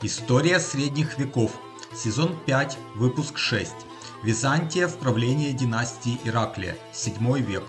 История 0.00 0.60
средних 0.60 1.18
веков. 1.18 1.60
Сезон 1.92 2.28
5, 2.46 2.78
выпуск 2.94 3.36
6. 3.36 3.72
Византия 4.22 4.86
в 4.86 4.96
правлении 4.96 5.50
династии 5.50 6.18
Ираклия. 6.24 6.76
7 6.92 7.14
век. 7.40 7.64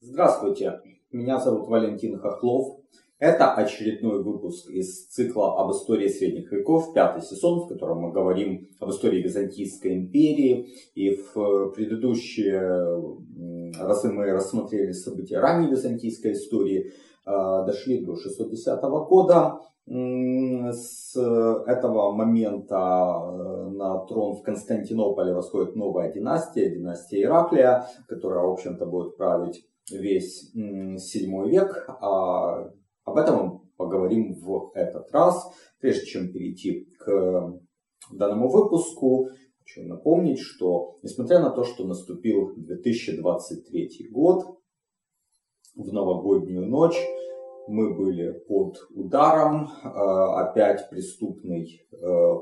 Здравствуйте, 0.00 0.80
меня 1.12 1.38
зовут 1.38 1.68
Валентин 1.68 2.18
Хохлов. 2.18 2.80
Это 3.20 3.54
очередной 3.54 4.20
выпуск 4.20 4.68
из 4.68 5.06
цикла 5.06 5.62
об 5.62 5.70
истории 5.70 6.08
средних 6.08 6.50
веков, 6.50 6.92
пятый 6.92 7.22
сезон, 7.22 7.60
в 7.60 7.68
котором 7.68 7.98
мы 8.00 8.10
говорим 8.10 8.68
об 8.80 8.90
истории 8.90 9.22
Византийской 9.22 9.94
империи. 9.94 10.74
И 10.96 11.14
в 11.14 11.70
предыдущие 11.76 12.58
разы 13.78 14.10
мы 14.12 14.32
рассмотрели 14.32 14.90
события 14.90 15.38
ранней 15.38 15.70
византийской 15.70 16.32
истории– 16.32 16.90
Э, 17.02 17.11
дошли 17.24 18.04
до 18.04 18.16
610 18.16 18.80
года. 19.08 19.60
С 19.84 21.16
этого 21.16 22.12
момента 22.12 22.76
э, 22.76 23.68
на 23.70 23.98
трон 24.06 24.36
в 24.36 24.42
Константинополе 24.42 25.34
восходит 25.34 25.74
новая 25.74 26.12
династия, 26.12 26.70
династия 26.70 27.22
Ираклия, 27.24 27.86
которая, 28.06 28.46
в 28.46 28.52
общем-то, 28.52 28.86
будет 28.86 29.16
править 29.16 29.66
весь 29.90 30.52
7 30.52 31.48
век. 31.48 31.84
А 32.00 32.70
об 33.04 33.16
этом 33.16 33.44
мы 33.44 33.60
поговорим 33.76 34.34
в 34.34 34.70
этот 34.74 35.10
раз. 35.12 35.50
Прежде 35.80 36.06
чем 36.06 36.32
перейти 36.32 36.88
к 36.98 37.58
данному 38.12 38.48
выпуску, 38.48 39.30
хочу 39.58 39.82
напомнить, 39.82 40.38
что 40.38 40.98
несмотря 41.02 41.40
на 41.40 41.50
то, 41.50 41.64
что 41.64 41.84
наступил 41.86 42.54
2023 42.56 44.08
год, 44.12 44.58
в 45.74 45.92
новогоднюю 45.92 46.66
ночь. 46.66 46.98
Мы 47.68 47.94
были 47.94 48.32
под 48.32 48.76
ударом. 48.94 49.68
Э, 49.84 49.88
опять 50.42 50.88
преступный 50.90 51.86
э, 51.92 51.96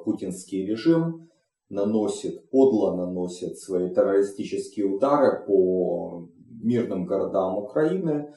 путинский 0.04 0.66
режим 0.66 1.28
наносит, 1.68 2.50
подло 2.50 2.96
наносит 2.96 3.58
свои 3.58 3.94
террористические 3.94 4.86
удары 4.86 5.44
по 5.46 6.28
мирным 6.62 7.06
городам 7.06 7.58
Украины. 7.58 8.32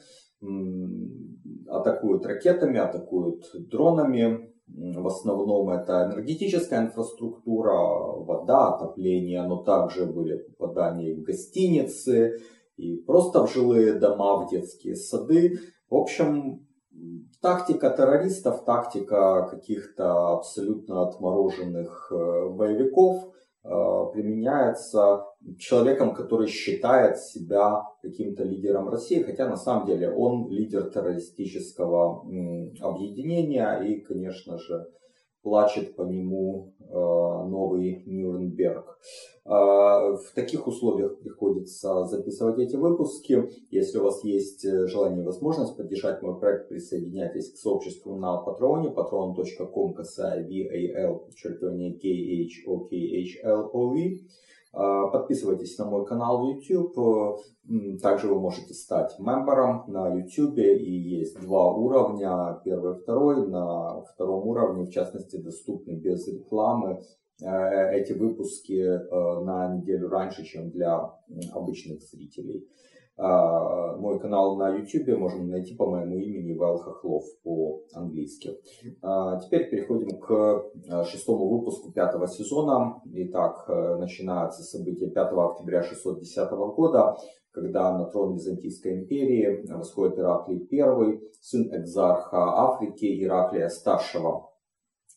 Атакуют 1.68 2.26
ракетами, 2.26 2.78
атакуют 2.78 3.44
дронами. 3.70 4.52
В 4.66 5.06
основном 5.06 5.68
это 5.70 6.04
энергетическая 6.04 6.86
инфраструктура, 6.86 7.72
вода, 7.72 8.74
отопление, 8.74 9.42
но 9.42 9.62
также 9.62 10.06
были 10.06 10.38
попадания 10.38 11.14
в 11.14 11.22
гостиницы, 11.22 12.38
и 12.76 12.96
просто 12.96 13.46
в 13.46 13.52
жилые 13.52 13.94
дома, 13.94 14.44
в 14.44 14.50
детские 14.50 14.96
сады. 14.96 15.58
В 15.88 15.94
общем, 15.94 16.66
тактика 17.40 17.90
террористов, 17.90 18.64
тактика 18.64 19.48
каких-то 19.50 20.34
абсолютно 20.34 21.02
отмороженных 21.02 22.10
э, 22.10 22.48
боевиков 22.50 23.34
э, 23.64 23.68
применяется 24.12 25.24
человеком, 25.58 26.14
который 26.14 26.48
считает 26.48 27.18
себя 27.18 27.82
каким-то 28.02 28.44
лидером 28.44 28.88
России, 28.88 29.22
хотя 29.22 29.48
на 29.48 29.56
самом 29.56 29.86
деле 29.86 30.10
он 30.10 30.48
лидер 30.50 30.90
террористического 30.90 32.22
объединения 32.80 33.76
и, 33.82 34.00
конечно 34.00 34.58
же, 34.58 34.86
плачет 35.44 35.94
по 35.94 36.02
нему 36.02 36.72
э, 36.80 36.94
новый 36.94 38.02
Нюрнберг. 38.06 38.98
Э, 39.44 39.50
в 39.50 40.32
таких 40.34 40.66
условиях 40.66 41.20
приходится 41.20 42.06
записывать 42.06 42.58
эти 42.58 42.76
выпуски. 42.76 43.50
Если 43.70 43.98
у 43.98 44.04
вас 44.04 44.24
есть 44.24 44.64
э, 44.64 44.86
желание 44.86 45.22
и 45.22 45.26
возможность 45.26 45.76
поддержать 45.76 46.22
мой 46.22 46.40
проект, 46.40 46.70
присоединяйтесь 46.70 47.52
к 47.52 47.58
сообществу 47.58 48.16
на 48.16 48.38
Патреоне, 48.38 48.88
patreon.com, 48.88 49.94
касая 49.94 50.48
VAL, 50.48 51.30
чертование 51.36 51.92
KHOKHLOV. 51.92 54.20
А, 54.76 55.06
подписывайтесь 55.08 55.78
на 55.78 55.84
мой 55.84 56.04
канал 56.04 56.44
YouTube. 56.48 57.40
Также 58.02 58.28
вы 58.28 58.40
можете 58.40 58.74
стать 58.74 59.18
мембером 59.18 59.84
на 59.86 60.12
YouTube. 60.14 60.58
И 60.58 60.90
есть 60.90 61.40
два 61.40 61.72
уровня. 61.72 62.60
Первый 62.64 62.96
и 62.96 63.00
второй. 63.00 63.46
На 63.46 64.02
втором 64.02 64.46
уровне, 64.48 64.84
в 64.84 64.90
частности, 64.90 65.36
доступны 65.36 65.92
без 65.92 66.26
рекламы 66.26 67.02
э, 67.40 67.96
эти 67.96 68.12
выпуски 68.12 68.72
э, 68.72 69.44
на 69.44 69.76
неделю 69.76 70.08
раньше, 70.08 70.44
чем 70.44 70.70
для 70.70 71.12
обычных 71.52 72.02
зрителей. 72.02 72.66
А, 73.16 73.96
мой 73.96 74.18
канал 74.18 74.56
на 74.56 74.76
YouTube 74.76 75.16
можно 75.18 75.44
найти 75.44 75.74
по 75.76 75.86
моему 75.86 76.18
имени 76.18 76.52
Вэл 76.52 76.78
Хохлов 76.78 77.24
по-английски. 77.44 78.58
А, 79.02 79.38
теперь 79.38 79.70
переходим 79.70 80.18
к 80.18 80.64
а, 80.90 81.04
шестому 81.04 81.48
выпуску 81.48 81.92
пятого 81.92 82.26
сезона. 82.26 83.00
Итак, 83.04 83.66
э, 83.68 83.96
начинается 83.96 84.62
событие 84.62 85.10
5 85.10 85.32
октября 85.32 85.82
610 85.82 86.50
года, 86.74 87.16
когда 87.52 87.96
на 87.96 88.06
трон 88.06 88.34
Византийской 88.34 88.98
империи 88.98 89.64
восходит 89.72 90.18
Ираклий 90.18 90.66
I, 90.72 91.20
сын 91.40 91.72
экзарха 91.72 92.36
Африки 92.36 93.22
Ираклия 93.22 93.68
Старшего. 93.68 94.50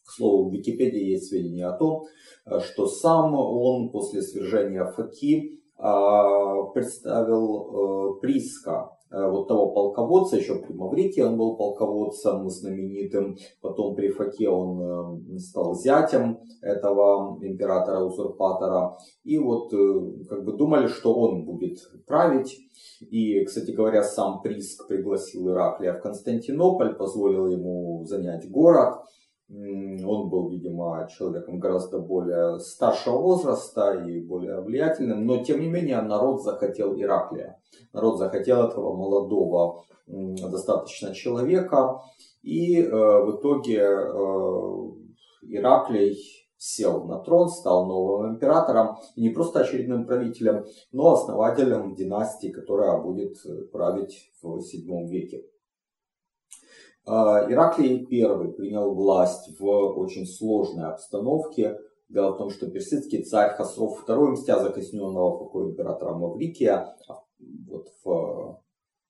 К 0.05 0.11
слову, 0.11 0.49
в 0.49 0.53
Википедии 0.53 1.11
есть 1.11 1.29
сведения 1.29 1.65
о 1.65 1.75
том, 1.75 2.05
э, 2.45 2.59
что 2.59 2.85
сам 2.85 3.33
он 3.33 3.89
после 3.89 4.21
свержения 4.21 4.85
Факи 4.85 5.57
представил 5.77 8.17
э, 8.17 8.21
Приска, 8.21 8.97
э, 9.11 9.29
вот 9.29 9.47
того 9.47 9.73
полководца, 9.73 10.37
еще 10.37 10.55
при 10.55 10.73
Маврите 10.73 11.23
он 11.23 11.37
был 11.37 11.55
полководцем 11.55 12.49
знаменитым, 12.49 13.37
потом 13.61 13.95
при 13.95 14.09
Факе 14.09 14.49
он 14.49 15.35
э, 15.35 15.39
стал 15.39 15.75
зятем 15.75 16.39
этого 16.61 17.37
императора-узурпатора, 17.41 18.97
и 19.23 19.37
вот 19.37 19.71
как 20.27 20.43
бы 20.43 20.53
думали, 20.53 20.87
что 20.87 21.13
он 21.13 21.45
будет 21.45 21.77
править, 22.07 22.57
и, 22.99 23.43
кстати 23.45 23.71
говоря, 23.71 24.03
сам 24.03 24.41
Приск 24.41 24.87
пригласил 24.87 25.49
Ираклия 25.49 25.93
в 25.93 26.01
Константинополь, 26.01 26.95
позволил 26.95 27.47
ему 27.47 28.03
занять 28.05 28.49
город, 28.49 28.95
он 29.49 30.29
был, 30.29 30.49
видимо, 30.49 31.07
человеком 31.09 31.59
гораздо 31.59 31.99
более 31.99 32.59
старшего 32.59 33.17
возраста 33.17 33.93
и 33.93 34.19
более 34.19 34.59
влиятельным, 34.61 35.25
но 35.25 35.41
тем 35.43 35.61
не 35.61 35.69
менее 35.69 36.01
народ 36.01 36.43
захотел 36.43 36.93
Ираклия. 36.99 37.57
Народ 37.93 38.17
захотел 38.17 38.63
этого 38.63 38.95
молодого 38.95 39.85
достаточно 40.07 41.13
человека. 41.13 42.01
И 42.43 42.81
э, 42.81 42.89
в 42.89 43.37
итоге 43.37 43.81
э, 43.81 44.77
Ираклий 45.43 46.17
сел 46.57 47.05
на 47.05 47.19
трон, 47.19 47.49
стал 47.49 47.85
новым 47.85 48.35
императором, 48.35 48.97
и 49.15 49.21
не 49.21 49.29
просто 49.29 49.61
очередным 49.61 50.05
правителем, 50.05 50.65
но 50.91 51.13
основателем 51.13 51.95
династии, 51.95 52.49
которая 52.49 52.99
будет 53.01 53.37
править 53.71 54.31
в 54.41 54.57
VII 54.57 55.07
веке. 55.07 55.45
А, 57.07 57.49
Ираклий 57.49 58.05
I 58.11 58.51
принял 58.51 58.93
власть 58.93 59.57
в 59.59 59.65
очень 59.65 60.25
сложной 60.25 60.89
обстановке. 60.89 61.79
Дело 62.09 62.33
в 62.33 62.37
том, 62.37 62.49
что 62.49 62.69
персидский 62.69 63.23
царь 63.23 63.55
Хасров 63.55 64.07
II, 64.07 64.31
мстя 64.31 64.59
за 64.59 64.69
казненного 64.69 65.37
покоя 65.37 65.71
императора 65.71 66.13
Маврикия, 66.13 66.95
а, 67.07 67.23
вот 67.69 67.87
в 68.03 68.61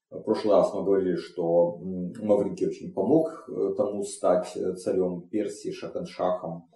в 0.09 0.21
прошлый 0.21 0.55
раз 0.55 0.73
мы 0.73 0.83
говорили, 0.83 1.17
что 1.17 1.79
Маврикий 2.21 2.67
очень 2.67 2.93
помог 2.93 3.45
э, 3.49 3.73
тому 3.75 4.03
стать 4.03 4.47
царем 4.77 5.27
Персии, 5.27 5.71
Шаханшахом. 5.71 6.69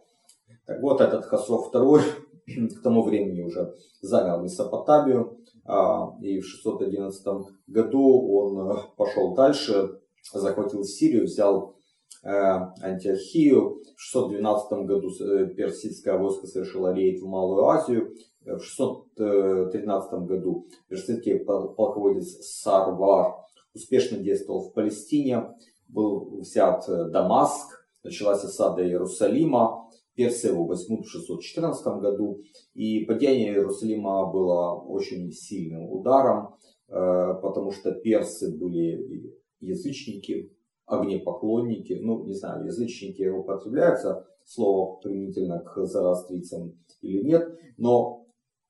Так 0.66 0.82
вот, 0.82 1.00
этот 1.00 1.24
Хасров 1.24 1.74
II 1.74 2.02
к 2.76 2.84
тому 2.84 3.04
времени 3.04 3.42
уже 3.42 3.74
занял 4.02 4.42
Месопотамию, 4.44 5.38
а, 5.66 6.14
и 6.22 6.42
в 6.42 6.46
611 6.46 7.26
году 7.68 8.34
он 8.34 8.72
э, 8.72 8.76
пошел 8.98 9.34
дальше, 9.34 10.01
захватил 10.34 10.84
Сирию, 10.84 11.26
взял 11.26 11.76
э, 12.24 12.30
Антиохию. 12.30 13.82
В 13.96 14.02
612 14.02 14.72
году 14.86 15.10
э, 15.10 15.48
персидское 15.48 16.18
войско 16.18 16.48
совершило 16.48 16.94
рейд 16.94 17.22
в 17.22 17.28
Малую 17.28 17.66
Азию. 17.66 18.16
В 18.42 18.60
613 18.60 20.14
году 20.26 20.68
персидский 20.88 21.40
полководец 21.40 22.38
Сарвар 22.42 23.36
успешно 23.74 24.18
действовал 24.18 24.70
в 24.70 24.74
Палестине. 24.74 25.50
Был 25.88 26.40
взят 26.40 26.88
э, 26.88 27.10
Дамаск, 27.10 27.86
началась 28.04 28.44
осада 28.44 28.84
Иерусалима. 28.84 29.88
Персия 30.16 30.52
его 30.52 30.66
возьмут 30.66 31.06
в 31.06 31.10
614 31.10 31.86
году. 32.02 32.42
И 32.74 33.06
падение 33.06 33.54
Иерусалима 33.54 34.32
было 34.32 34.76
очень 34.76 35.32
сильным 35.32 35.90
ударом, 35.90 36.56
потому 36.88 37.72
что 37.72 37.94
персы 37.94 38.54
были 38.58 39.32
язычники, 39.62 40.52
огнепоклонники, 40.86 41.94
ну, 42.02 42.26
не 42.26 42.34
знаю, 42.34 42.66
язычники 42.66 43.28
употребляются 43.28 44.28
слово 44.44 45.00
применительно 45.00 45.60
к 45.60 45.86
зороастрийцам 45.86 46.74
или 47.02 47.24
нет, 47.24 47.58
но 47.78 48.26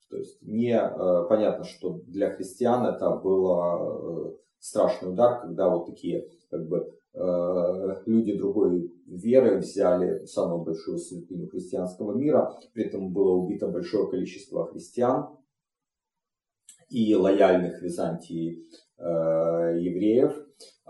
то 0.10 0.18
есть 0.18 0.42
не 0.42 0.78
э, 0.78 1.26
понятно, 1.30 1.64
что 1.64 2.02
для 2.06 2.32
христиан 2.32 2.86
это 2.86 3.10
был 3.16 4.30
э, 4.30 4.34
страшный 4.60 5.14
удар, 5.14 5.42
когда 5.42 5.70
вот 5.70 5.86
такие 5.88 6.28
как 6.50 6.68
бы 6.68 6.94
люди 8.06 8.38
другой 8.38 8.90
веры 9.06 9.58
взяли 9.58 10.26
самую 10.28 10.64
большую 10.64 10.98
святыню 10.98 11.50
христианского 11.50 12.14
мира, 12.14 12.58
при 12.74 12.86
этом 12.86 13.12
было 13.12 13.34
убито 13.34 13.68
большое 13.68 14.10
количество 14.10 14.66
христиан 14.68 15.28
и 16.88 17.14
лояльных 17.14 17.82
Византии 17.82 18.66
евреев. 18.98 20.41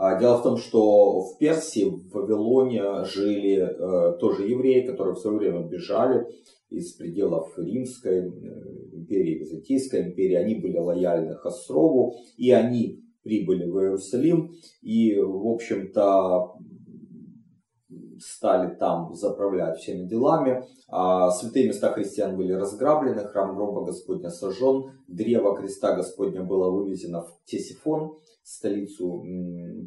А 0.04 0.20
дело 0.20 0.38
в 0.38 0.42
том, 0.42 0.58
что 0.58 1.20
в 1.20 1.38
Персии, 1.38 1.84
в 1.84 2.12
Вавилоне 2.12 3.04
жили 3.04 3.70
тоже 4.20 4.48
евреи, 4.48 4.82
которые 4.82 5.14
в 5.14 5.20
свое 5.20 5.38
время 5.38 5.68
бежали 5.68 6.26
из 6.72 6.94
пределов 6.94 7.54
Римской 7.56 8.26
империи, 8.94 9.38
Византийской 9.38 10.08
империи. 10.08 10.34
Они 10.34 10.56
были 10.56 10.80
лояльны 10.80 11.36
Хасрову, 11.36 12.16
и 12.36 12.50
они 12.50 13.00
прибыли 13.22 13.70
в 13.70 13.78
Иерусалим 13.78 14.50
и, 14.82 15.20
в 15.20 15.48
общем-то, 15.48 16.56
стали 18.18 18.74
там 18.78 19.14
заправлять 19.14 19.78
всеми 19.78 20.08
делами. 20.08 20.64
А 20.90 21.30
святые 21.30 21.68
места 21.68 21.94
христиан 21.94 22.36
были 22.36 22.54
разграблены, 22.54 23.28
храм 23.28 23.56
гроба 23.56 23.86
Господня 23.86 24.32
сожжен, 24.32 24.94
древо 25.08 25.56
креста 25.56 25.96
Господня 25.96 26.44
было 26.44 26.72
вывезено 26.72 27.22
в 27.22 27.38
Тесифон, 27.46 28.18
столицу 28.44 29.24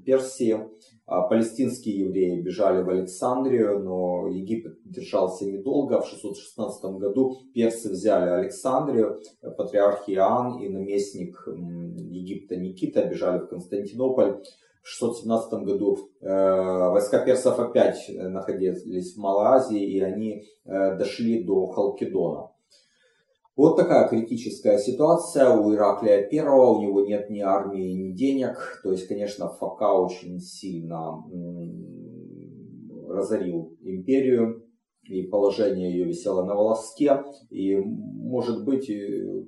Персии. 0.05 0.59
А 1.07 1.21
палестинские 1.23 1.99
евреи 1.99 2.41
бежали 2.41 2.83
в 2.83 2.89
Александрию, 2.89 3.79
но 3.79 4.27
Египет 4.27 4.79
держался 4.87 5.45
недолго. 5.45 6.01
В 6.01 6.07
616 6.07 6.85
году 6.99 7.37
персы 7.53 7.91
взяли 7.91 8.31
Александрию, 8.31 9.21
патриарх 9.59 10.09
Иоанн 10.09 10.63
и 10.63 10.69
наместник 10.71 11.47
Египта 11.47 12.57
Никита 12.57 13.05
бежали 13.05 13.41
в 13.41 13.49
Константинополь. 13.49 14.43
В 14.83 14.89
617 14.89 15.53
году 15.65 16.11
э, 16.21 16.27
войска 16.27 17.19
персов 17.19 17.59
опять 17.59 18.11
находились 18.15 19.15
в 19.15 19.19
Малой 19.19 19.47
Азии, 19.47 19.83
и 19.83 20.01
они 20.01 20.45
э, 20.65 20.97
дошли 20.97 21.43
до 21.43 21.67
Халкидона. 21.67 22.54
Вот 23.57 23.77
такая 23.77 24.09
критическая 24.09 24.79
ситуация 24.79 25.51
у 25.51 25.73
Ираклия 25.73 26.27
Первого. 26.29 26.77
У 26.77 26.83
него 26.83 27.03
нет 27.03 27.31
ни 27.31 27.39
армии, 27.39 27.93
ни 27.93 28.13
денег. 28.13 28.81
То 28.83 28.91
есть, 28.91 29.07
конечно, 29.07 29.49
Фока 29.49 29.93
очень 29.93 30.41
сильно 30.41 31.23
разорил 33.09 33.77
империю. 33.81 34.69
И 35.05 35.23
положение 35.23 35.93
ее 35.93 36.07
висело 36.07 36.45
на 36.45 36.57
волоске. 36.57 37.23
И, 37.51 37.77
может 37.77 38.65
быть, 38.65 38.91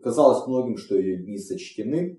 казалось 0.03 0.47
многим, 0.47 0.77
что 0.77 0.95
ее 0.95 1.25
дни 1.25 1.39
сочтены. 1.39 2.19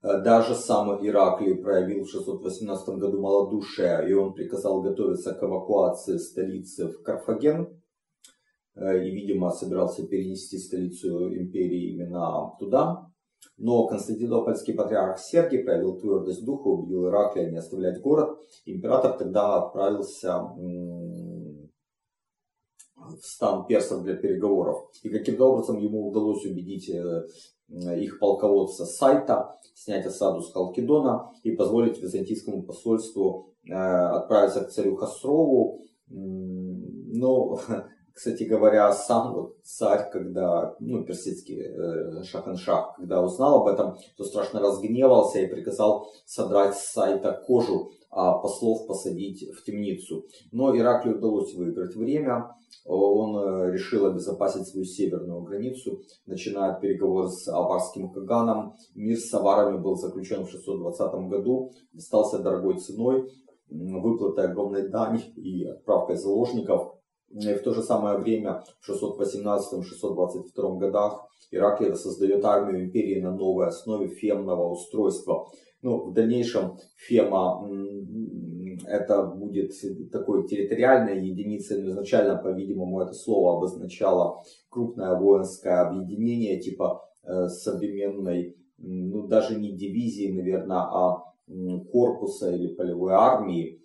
Даже 0.00 0.54
сам 0.54 1.04
Ираклий 1.04 1.56
проявил 1.56 2.04
в 2.04 2.10
618 2.10 2.88
году 2.98 3.20
малодушие, 3.20 4.08
и 4.08 4.12
он 4.12 4.34
приказал 4.34 4.82
готовиться 4.82 5.32
к 5.32 5.42
эвакуации 5.42 6.18
столицы 6.18 6.88
в 6.88 7.02
Карфаген 7.02 7.68
Э, 7.68 7.83
и, 8.76 9.10
видимо, 9.10 9.50
собирался 9.50 10.06
перенести 10.06 10.58
столицу 10.58 11.32
империи 11.34 11.92
именно 11.92 12.52
туда. 12.58 13.06
Но 13.56 13.86
Константинопольский 13.86 14.74
патриарх 14.74 15.18
Сергий 15.18 15.62
проявил 15.62 15.98
твердость 15.98 16.44
духа, 16.44 16.68
убедил 16.68 17.06
Ираклия 17.06 17.50
не 17.50 17.58
оставлять 17.58 18.00
город. 18.00 18.38
Император 18.64 19.16
тогда 19.16 19.62
отправился 19.62 20.40
в 22.96 23.20
стан 23.22 23.66
персов 23.66 24.02
для 24.02 24.16
переговоров. 24.16 24.90
И 25.02 25.08
каким-то 25.08 25.46
образом 25.46 25.78
ему 25.78 26.08
удалось 26.08 26.44
убедить 26.44 26.90
э, 26.90 27.26
их 27.68 28.18
полководца 28.18 28.86
Сайта 28.86 29.56
снять 29.74 30.06
осаду 30.06 30.40
с 30.40 30.52
Халкидона 30.52 31.30
и 31.42 31.52
позволить 31.52 32.00
византийскому 32.00 32.62
посольству 32.62 33.54
э, 33.68 33.74
отправиться 33.74 34.64
к 34.64 34.70
царю 34.70 34.96
Хасрову. 34.96 35.82
Но 36.08 37.58
Кстати 38.14 38.44
говоря, 38.44 38.92
сам 38.92 39.34
вот 39.34 39.56
царь, 39.64 40.08
когда, 40.08 40.76
ну, 40.78 41.04
персидский 41.04 41.60
э, 41.60 42.22
Шаханшах, 42.22 42.94
когда 42.96 43.20
узнал 43.20 43.62
об 43.62 43.66
этом, 43.66 43.96
то 44.16 44.22
страшно 44.22 44.60
разгневался 44.60 45.40
и 45.40 45.48
приказал 45.48 46.06
содрать 46.24 46.76
с 46.76 46.92
сайта 46.92 47.32
кожу, 47.44 47.90
а 48.10 48.38
послов 48.38 48.86
посадить 48.86 49.50
в 49.56 49.64
темницу. 49.64 50.26
Но 50.52 50.76
Ираклию 50.76 51.18
удалось 51.18 51.54
выиграть 51.54 51.96
время. 51.96 52.54
Он 52.84 53.36
э, 53.36 53.72
решил 53.72 54.06
обезопасить 54.06 54.68
свою 54.68 54.84
северную 54.84 55.42
границу, 55.42 56.00
начиная 56.26 56.74
от 56.74 56.80
переговоров 56.80 57.32
с 57.32 57.48
аварским 57.48 58.12
Каганом. 58.12 58.76
Мир 58.94 59.18
с 59.18 59.34
аварами 59.34 59.78
был 59.78 59.96
заключен 59.96 60.44
в 60.44 60.50
620 60.50 61.14
году, 61.28 61.72
стался 61.98 62.38
дорогой 62.38 62.78
ценой, 62.78 63.28
выплатой 63.68 64.44
огромной 64.44 64.88
дани 64.88 65.20
и 65.34 65.64
отправкой 65.64 66.14
заложников– 66.14 66.94
в 67.34 67.62
то 67.62 67.74
же 67.74 67.82
самое 67.82 68.18
время 68.18 68.64
в 68.80 68.90
618-622 68.90 70.78
годах 70.78 71.26
Ираклия 71.50 71.94
создает 71.94 72.44
армию 72.44 72.84
империи 72.84 73.20
на 73.20 73.34
новой 73.34 73.66
основе 73.66 74.08
фемного 74.08 74.70
устройства. 74.70 75.46
Ну, 75.82 76.10
в 76.10 76.14
дальнейшем 76.14 76.78
фема 76.96 77.68
это 78.86 79.26
будет 79.26 79.72
такой 80.10 80.46
территориальной 80.46 81.26
единицей, 81.26 81.82
но 81.82 81.90
изначально, 81.90 82.36
по-видимому, 82.36 83.00
это 83.00 83.12
слово 83.12 83.58
обозначало 83.58 84.42
крупное 84.70 85.14
воинское 85.18 85.82
объединение 85.86 86.58
типа 86.58 87.04
э, 87.22 87.48
современной, 87.48 88.56
ну 88.78 89.26
даже 89.26 89.58
не 89.58 89.72
дивизии, 89.72 90.32
наверное, 90.32 90.78
а 90.78 91.22
корпуса 91.92 92.50
или 92.54 92.74
полевой 92.74 93.12
армии 93.12 93.83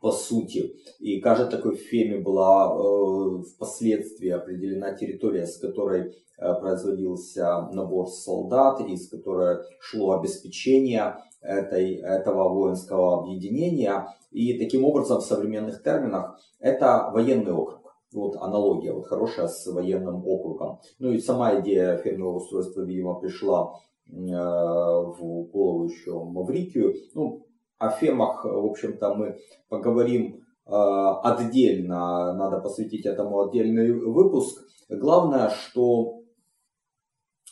по 0.00 0.12
сути. 0.12 0.74
И 0.98 1.20
каждой 1.20 1.50
такой 1.50 1.76
феме 1.76 2.18
была 2.18 2.72
э, 2.74 3.42
впоследствии 3.42 4.30
определена 4.30 4.94
территория, 4.94 5.46
с 5.46 5.58
которой 5.58 6.12
э, 6.38 6.54
производился 6.60 7.68
набор 7.72 8.08
солдат, 8.08 8.80
из 8.80 9.08
которой 9.08 9.58
шло 9.80 10.12
обеспечение 10.12 11.16
этой, 11.40 11.94
этого 11.94 12.48
воинского 12.48 13.22
объединения. 13.22 14.06
И 14.30 14.58
таким 14.58 14.84
образом 14.84 15.20
в 15.20 15.24
современных 15.24 15.82
терминах 15.82 16.38
это 16.60 17.10
военный 17.12 17.52
округ. 17.52 17.80
Вот 18.12 18.36
аналогия, 18.36 18.92
вот 18.92 19.06
хорошая 19.06 19.48
с 19.48 19.66
военным 19.66 20.26
округом. 20.26 20.80
Ну 20.98 21.10
и 21.10 21.18
сама 21.18 21.60
идея 21.60 21.98
фермерного 21.98 22.36
устройства, 22.36 22.82
видимо, 22.82 23.14
пришла 23.18 23.74
э, 24.08 24.12
в 24.12 25.48
голову 25.52 25.84
еще 25.84 26.22
Маврикию. 26.24 26.94
Ну, 27.14 27.45
о 27.78 27.90
фемах, 27.90 28.44
в 28.44 28.66
общем-то, 28.66 29.14
мы 29.14 29.38
поговорим 29.68 30.44
э, 30.66 30.70
отдельно, 30.70 32.32
надо 32.34 32.60
посвятить 32.60 33.06
этому 33.06 33.42
отдельный 33.42 33.92
выпуск. 33.92 34.64
Главное, 34.88 35.50
что 35.50 36.22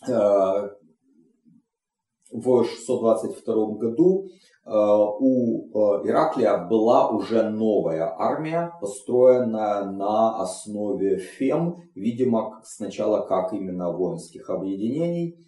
э, 0.09 0.71
в 2.31 2.65
622 2.65 3.67
году 3.75 4.27
э, 4.27 4.71
у 4.71 5.69
Ираклия 6.05 6.57
была 6.67 7.11
уже 7.11 7.51
новая 7.51 8.15
армия, 8.17 8.73
построенная 8.81 9.85
на 9.85 10.41
основе 10.41 11.19
фем, 11.19 11.77
видимо, 11.95 12.63
сначала 12.65 13.27
как 13.27 13.53
именно 13.53 13.93
воинских 13.93 14.49
объединений. 14.49 15.39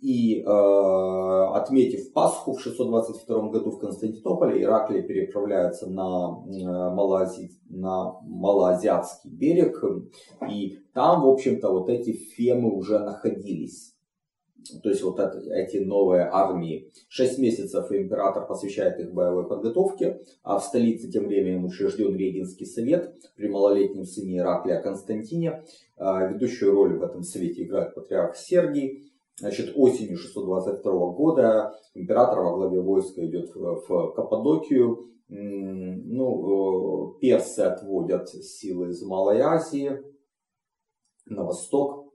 И 0.00 0.42
э, 0.42 0.44
отметив 0.44 2.12
Пасху 2.12 2.52
в 2.52 2.60
622 2.60 3.48
году 3.48 3.70
в 3.70 3.78
Константинополе, 3.78 4.62
Ираклий 4.62 5.02
переправляется 5.02 5.88
на, 5.88 6.44
э, 6.46 6.94
Малази, 6.94 7.52
на 7.70 8.20
Малоазиатский 8.22 9.30
берег. 9.30 9.82
И 10.50 10.78
там, 10.92 11.22
в 11.22 11.28
общем-то, 11.28 11.70
вот 11.70 11.88
эти 11.88 12.12
фемы 12.12 12.74
уже 12.74 12.98
находились. 12.98 13.96
То 14.82 14.88
есть 14.88 15.02
вот 15.02 15.18
эти 15.18 15.78
новые 15.78 16.28
армии. 16.30 16.90
Шесть 17.08 17.38
месяцев 17.38 17.90
император 17.90 18.46
посвящает 18.46 18.98
их 18.98 19.12
боевой 19.12 19.48
подготовке, 19.48 20.20
а 20.42 20.58
в 20.58 20.64
столице 20.64 21.10
тем 21.10 21.26
временем 21.26 21.64
учрежден 21.64 22.16
Регинский 22.16 22.66
совет 22.66 23.14
при 23.36 23.48
малолетнем 23.48 24.04
сыне 24.04 24.38
Ираклия 24.38 24.80
Константине. 24.80 25.64
Э, 25.96 26.32
ведущую 26.32 26.72
роль 26.72 26.98
в 26.98 27.02
этом 27.02 27.22
совете 27.22 27.64
играет 27.64 27.94
патриарх 27.94 28.36
Сергий. 28.36 29.12
Значит, 29.38 29.72
осенью 29.76 30.16
622 30.16 30.92
года 31.12 31.78
император 31.94 32.40
во 32.40 32.56
главе 32.56 32.80
войска 32.80 33.24
идет 33.26 33.54
в 33.54 34.12
Каппадокию. 34.14 35.10
Ну, 35.28 37.16
э, 37.16 37.20
персы 37.20 37.60
отводят 37.60 38.28
силы 38.30 38.90
из 38.90 39.02
Малой 39.02 39.40
Азии 39.40 40.02
на 41.26 41.44
восток. 41.44 42.06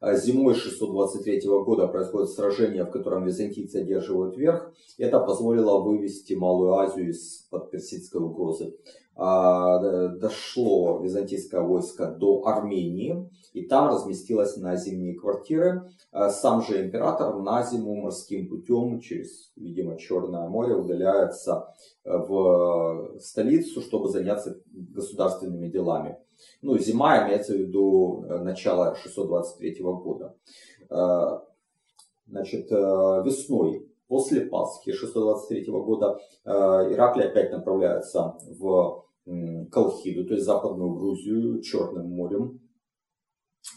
А 0.00 0.14
зимой 0.16 0.54
623 0.54 1.42
года 1.64 1.86
происходит 1.86 2.30
сражение, 2.30 2.84
в 2.84 2.90
котором 2.90 3.24
византийцы 3.24 3.76
одерживают 3.76 4.36
верх. 4.36 4.72
Это 4.98 5.20
позволило 5.20 5.80
вывести 5.80 6.32
Малую 6.32 6.74
Азию 6.74 7.10
из-под 7.10 7.70
персидской 7.70 8.20
угрозы. 8.20 8.74
Дошло 9.14 10.98
византийское 11.00 11.60
войско 11.60 12.06
до 12.06 12.46
Армении, 12.46 13.30
и 13.52 13.66
там 13.66 13.88
разместилось 13.88 14.56
на 14.56 14.76
зимние 14.76 15.14
квартиры. 15.14 15.90
Сам 16.30 16.62
же 16.62 16.84
император 16.84 17.36
на 17.36 17.62
зиму 17.62 17.94
морским 17.96 18.48
путем 18.48 19.00
через, 19.00 19.52
видимо, 19.56 19.96
Черное 19.98 20.48
море 20.48 20.74
удаляется 20.74 21.68
в 22.04 23.18
столицу, 23.20 23.82
чтобы 23.82 24.08
заняться 24.08 24.56
государственными 24.66 25.68
делами. 25.68 26.18
Ну, 26.62 26.78
зима 26.78 27.26
имеется 27.26 27.52
в 27.52 27.58
виду 27.58 28.24
начало 28.26 28.94
623 28.96 29.82
года. 29.82 30.34
Значит, 32.26 32.70
весной 32.70 33.91
После 34.12 34.42
Пасхи 34.42 34.92
623 34.92 35.64
года 35.72 36.18
э, 36.44 36.50
Ираклий 36.50 37.24
опять 37.24 37.50
направляется 37.50 38.36
в 38.60 39.06
Колхиду, 39.70 40.26
то 40.26 40.34
есть 40.34 40.44
Западную 40.44 40.92
Грузию, 40.92 41.62
Черным 41.62 42.10
морем. 42.10 42.60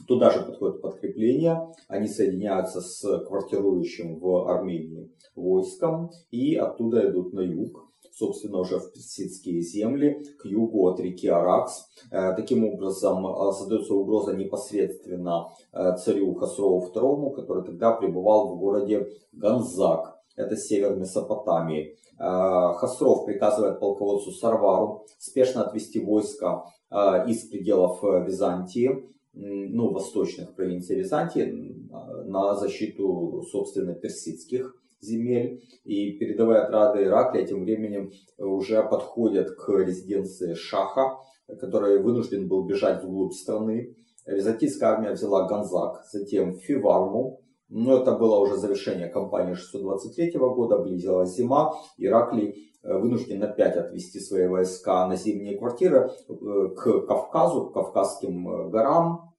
Туда 0.09 0.31
же 0.31 0.41
подходит 0.41 0.81
подкрепление. 0.81 1.71
Они 1.87 2.09
соединяются 2.09 2.81
с 2.81 3.19
квартирующим 3.25 4.19
в 4.19 4.49
Армении 4.49 5.09
войском 5.37 6.11
и 6.31 6.55
оттуда 6.55 7.09
идут 7.09 7.31
на 7.31 7.39
юг 7.39 7.85
собственно, 8.11 8.59
уже 8.59 8.79
в 8.79 8.93
персидские 8.93 9.59
земли, 9.61 10.23
к 10.39 10.45
югу 10.45 10.87
от 10.87 11.01
реки 11.01 11.27
Аракс. 11.27 11.85
Э, 12.11 12.33
таким 12.35 12.65
образом, 12.65 13.25
э, 13.25 13.51
создается 13.53 13.93
угроза 13.93 14.33
непосредственно 14.33 15.49
царю 15.71 16.33
Хасрову 16.35 16.85
II, 16.93 17.35
который 17.35 17.63
тогда 17.63 17.91
пребывал 17.91 18.55
в 18.55 18.59
городе 18.59 19.09
Ганзак 19.33 20.14
это 20.35 20.55
север 20.55 20.95
Месопотамии. 20.95 21.97
А, 22.17 22.73
Хасров 22.73 23.25
приказывает 23.25 23.79
полководцу 23.79 24.31
Сарвару 24.31 25.05
спешно 25.17 25.63
отвести 25.63 25.99
войска 25.99 26.63
а, 26.89 27.25
из 27.27 27.47
пределов 27.49 28.03
э, 28.03 28.25
Византии, 28.25 29.09
ну, 29.33 29.91
восточных 29.91 30.55
провинций 30.55 30.95
Византии, 30.95 31.75
на 32.25 32.55
защиту, 32.55 33.43
собственно, 33.51 33.93
персидских 33.93 34.73
земель. 35.01 35.61
И 35.83 36.13
передовые 36.13 36.61
отряды 36.61 37.03
Ираклия 37.03 37.45
тем 37.45 37.65
временем 37.65 38.11
уже 38.37 38.81
подходят 38.83 39.51
к 39.51 39.69
резиденции 39.69 40.53
Шаха, 40.53 41.17
который 41.59 42.01
вынужден 42.01 42.47
был 42.47 42.65
бежать 42.65 43.03
вглубь 43.03 43.33
страны. 43.33 43.95
Византийская 44.25 44.91
армия 44.91 45.11
взяла 45.11 45.47
Ганзак, 45.47 46.05
затем 46.11 46.55
Фиварму, 46.55 47.41
но 47.69 48.01
это 48.01 48.15
было 48.15 48.37
уже 48.39 48.57
завершение 48.57 49.07
кампании 49.07 49.53
623 49.53 50.31
года, 50.37 50.77
близилась 50.77 51.35
зима. 51.35 51.73
Ираклий 51.97 52.73
э, 52.83 52.97
вынужден 52.97 53.41
опять 53.43 53.75
отвести 53.75 54.19
свои 54.19 54.47
войска 54.47 55.07
на 55.07 55.15
зимние 55.15 55.57
квартиры 55.57 56.11
э, 56.29 56.33
к 56.75 57.07
Кавказу, 57.07 57.67
к 57.69 57.73
Кавказским 57.73 58.47
э, 58.47 58.69
горам. 58.69 59.33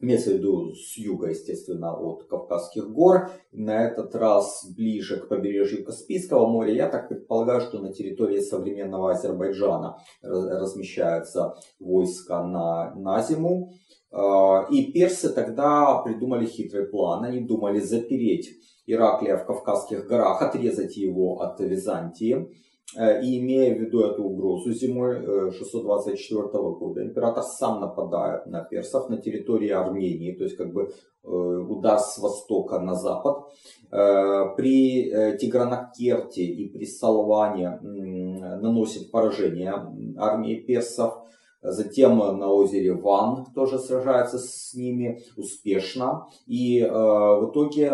Имеется 0.00 0.30
в 0.30 0.32
виду 0.34 0.74
с 0.74 0.98
юга, 0.98 1.28
естественно, 1.28 1.96
от 1.96 2.24
Кавказских 2.24 2.90
гор. 2.90 3.30
На 3.52 3.86
этот 3.86 4.14
раз 4.16 4.66
ближе 4.76 5.18
к 5.18 5.28
побережью 5.28 5.84
Каспийского 5.84 6.46
моря. 6.46 6.74
Я 6.74 6.88
так 6.88 7.08
предполагаю, 7.08 7.60
что 7.60 7.78
на 7.78 7.92
территории 7.92 8.40
современного 8.40 9.12
Азербайджана 9.12 9.98
размещаются 10.20 11.54
войска 11.78 12.42
на, 12.42 12.92
на 12.96 13.22
зиму. 13.22 13.74
А, 14.12 14.66
и 14.70 14.92
персы 14.92 15.32
тогда 15.32 16.02
придумали 16.04 16.46
хитрый 16.46 16.86
план. 16.86 17.24
Они 17.24 17.40
думали 17.40 17.80
запереть 17.80 18.50
Ираклия 18.86 19.36
в 19.36 19.46
Кавказских 19.46 20.06
горах, 20.06 20.42
отрезать 20.42 20.96
его 20.96 21.40
от 21.40 21.60
Византии. 21.60 22.48
Э, 22.96 23.22
и 23.22 23.38
имея 23.38 23.74
в 23.74 23.80
виду 23.80 24.00
эту 24.00 24.24
угрозу 24.24 24.72
зимой 24.72 25.50
624 25.52 26.40
э, 26.42 26.48
года, 26.52 27.02
император 27.02 27.42
сам 27.42 27.80
нападает 27.80 28.46
на 28.46 28.62
персов 28.64 29.08
на 29.08 29.16
территории 29.16 29.70
Армении, 29.70 30.32
то 30.32 30.44
есть 30.44 30.56
как 30.56 30.72
бы 30.72 30.90
э, 31.24 31.28
удар 31.28 31.98
с 31.98 32.18
востока 32.18 32.80
на 32.80 32.94
запад. 32.94 33.44
При 34.56 35.36
Тигранакерте 35.36 36.42
и 36.42 36.66
при 36.70 36.86
Салване 36.86 37.78
наносит 37.82 39.10
поражение 39.10 39.74
армии 40.16 40.54
персов. 40.54 41.12
Затем 41.62 42.18
на 42.18 42.48
озере 42.48 42.92
Ван 42.92 43.46
тоже 43.54 43.78
сражается 43.78 44.38
с 44.38 44.74
ними 44.74 45.20
успешно. 45.36 46.26
И 46.46 46.80
э, 46.80 46.90
в 46.90 47.50
итоге 47.50 47.92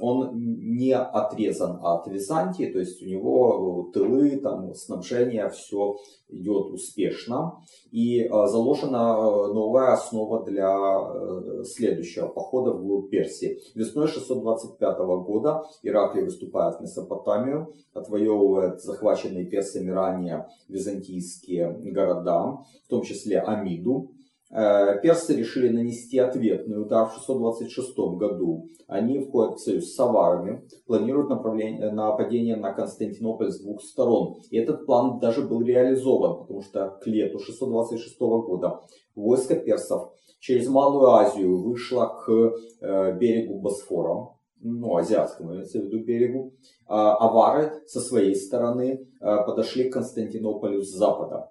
он 0.00 0.32
не 0.34 0.94
отрезан 0.94 1.78
от 1.82 2.06
Византии, 2.08 2.66
то 2.66 2.78
есть 2.78 3.02
у 3.02 3.06
него 3.06 3.90
тылы, 3.94 4.36
там, 4.36 4.74
снабжение, 4.74 5.48
все 5.48 5.96
идет 6.28 6.72
успешно. 6.72 7.62
И 7.90 8.22
э, 8.22 8.28
заложена 8.28 9.16
э, 9.16 9.52
новая 9.52 9.92
основа 9.92 10.44
для 10.44 10.70
э, 10.70 11.64
следующего 11.64 12.28
похода 12.28 12.72
в 12.72 13.08
Персии. 13.08 13.58
Весной 13.74 14.08
625 14.08 14.98
года 14.98 15.64
Ираклий 15.82 16.24
выступает 16.24 16.76
в 16.76 16.80
Месопотамию, 16.82 17.74
отвоевывает 17.94 18.82
захваченные 18.82 19.46
персами 19.46 19.90
ранее 19.90 20.48
византийские 20.68 21.72
города, 21.92 22.58
в 22.84 22.88
том 22.88 23.02
числе 23.02 23.40
Амиду. 23.40 24.10
Персы 24.48 25.34
решили 25.34 25.68
нанести 25.68 26.18
ответный 26.18 26.80
удар 26.80 27.08
в 27.08 27.14
626 27.14 27.96
году. 28.16 28.68
Они 28.86 29.18
входят 29.18 29.56
в 29.56 29.62
союз 29.62 29.92
с 29.92 29.98
аварами, 29.98 30.62
планируют 30.86 31.28
направление, 31.28 31.90
нападение 31.90 32.56
на 32.56 32.72
Константинополь 32.72 33.50
с 33.50 33.60
двух 33.60 33.82
сторон. 33.82 34.36
И 34.50 34.56
этот 34.56 34.86
план 34.86 35.18
даже 35.18 35.42
был 35.42 35.62
реализован, 35.62 36.38
потому 36.38 36.62
что 36.62 36.96
к 37.02 37.06
лету 37.06 37.40
626 37.40 38.18
года 38.20 38.80
войско 39.16 39.56
персов 39.56 40.12
через 40.38 40.68
Малую 40.68 41.08
Азию 41.08 41.60
вышло 41.62 42.06
к 42.24 42.30
э, 42.30 43.18
берегу 43.18 43.58
Босфора, 43.58 44.28
ну, 44.60 44.96
азиатскому, 44.96 45.54
имеется 45.54 45.80
в 45.80 45.84
виду 45.84 46.04
берегу. 46.04 46.52
А 46.86 47.16
авары 47.16 47.82
со 47.86 48.00
своей 48.00 48.36
стороны 48.36 49.08
э, 49.20 49.36
подошли 49.44 49.90
к 49.90 49.94
Константинополю 49.94 50.82
с 50.82 50.90
запада. 50.90 51.50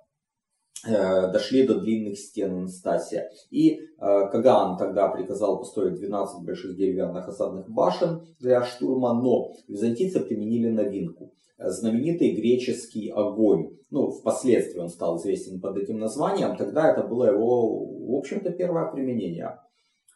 Э, 0.84 1.32
дошли 1.32 1.66
до 1.66 1.80
длинных 1.80 2.20
стен 2.20 2.58
Анастасия. 2.58 3.32
И 3.50 3.80
э, 3.80 3.80
Каган 3.98 4.78
тогда 4.78 5.08
приказал 5.08 5.58
построить 5.58 5.96
12 5.96 6.46
больших 6.46 6.76
деревянных 6.76 7.28
осадных 7.28 7.70
башен 7.70 8.22
для 8.40 8.64
штурма, 8.64 9.14
но 9.14 9.54
византийцы 9.68 10.20
применили 10.20 10.70
новинку. 10.70 11.34
Знаменитый 11.58 12.36
греческий 12.36 13.10
огонь. 13.10 13.78
Ну, 13.90 14.12
впоследствии 14.12 14.80
он 14.80 14.90
стал 14.90 15.18
известен 15.18 15.60
под 15.62 15.78
этим 15.78 15.98
названием. 15.98 16.56
Тогда 16.58 16.92
это 16.92 17.04
было 17.04 17.32
его, 17.32 17.86
в 17.86 18.16
общем-то, 18.16 18.52
первое 18.52 18.92
применение. 18.92 19.58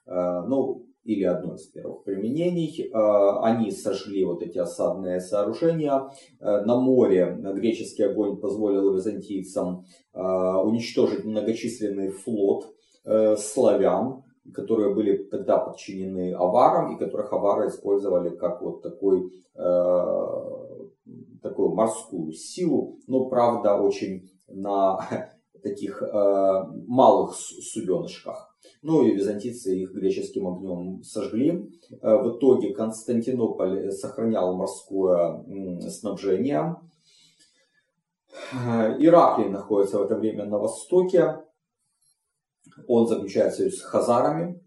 Э, 0.06 0.42
ну, 0.46 0.86
или 1.04 1.24
одно 1.24 1.56
из 1.56 1.68
первых 1.68 2.04
применений. 2.04 2.88
Э, 2.88 3.40
они 3.42 3.72
сожгли 3.72 4.26
вот 4.26 4.42
эти 4.42 4.58
осадные 4.58 5.20
сооружения. 5.20 6.12
Э, 6.40 6.62
на 6.66 6.80
море 6.80 7.38
греческий 7.56 8.04
огонь 8.04 8.38
позволил 8.38 8.94
византийцам 8.94 9.86
э, 10.14 10.20
уничтожить 10.20 11.26
многочисленный 11.26 12.10
флот 12.10 12.74
славян, 13.38 14.24
которые 14.54 14.94
были 14.94 15.24
тогда 15.30 15.58
подчинены 15.58 16.34
аварам, 16.34 16.94
и 16.94 17.00
которых 17.00 17.32
авары 17.34 17.70
использовали 17.70 18.36
как 18.36 18.62
вот 18.62 18.84
такой, 18.84 19.32
такую 21.42 21.74
морскую 21.74 22.34
силу, 22.34 23.00
но 23.08 23.30
правда 23.30 23.76
очень 23.76 24.30
на 24.48 25.00
таких 25.64 26.04
малых 26.12 27.34
суденышках. 27.34 28.49
Ну 28.82 29.04
и 29.04 29.12
византийцы 29.12 29.78
их 29.78 29.94
греческим 29.94 30.48
огнем 30.48 31.04
сожгли. 31.04 31.70
Э, 32.02 32.16
в 32.18 32.38
итоге 32.38 32.74
Константинополь 32.74 33.92
сохранял 33.92 34.56
морское 34.56 35.44
снабжение. 35.90 36.76
Э, 38.54 38.96
Ираклий 39.00 39.50
находится 39.50 40.00
в 40.00 40.04
это 40.04 40.16
время 40.16 40.46
на 40.46 40.58
востоке. 40.58 41.40
Он 42.88 43.08
заключает 43.08 43.54
союз 43.54 43.78
с 43.78 43.82
хазарами. 43.82 44.62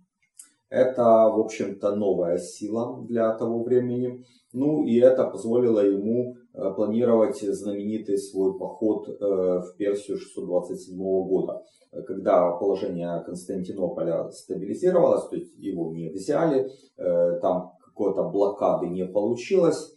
Это, 0.69 1.03
в 1.03 1.39
общем-то, 1.39 1.97
новая 1.97 2.39
сила 2.39 3.05
для 3.07 3.35
того 3.35 3.63
времени. 3.63 4.25
Ну 4.53 4.85
и 4.85 4.99
это 4.99 5.27
позволило 5.27 5.81
ему 5.81 6.37
планировать 6.53 7.41
знаменитый 7.41 8.19
свой 8.19 8.59
поход 8.59 9.09
э, 9.09 9.13
в 9.13 9.77
Персию 9.77 10.19
627 10.19 10.97
года, 10.97 11.63
когда 12.07 12.51
положение 12.53 13.23
Константинополя 13.25 14.31
стабилизировалось, 14.31 15.29
то 15.29 15.37
есть 15.37 15.55
его 15.59 15.93
не 15.93 16.09
взяли, 16.11 16.71
э, 16.97 17.39
там 17.41 17.73
какой-то 17.85 18.25
блокады 18.25 18.89
не 18.89 19.05
получилось. 19.05 19.95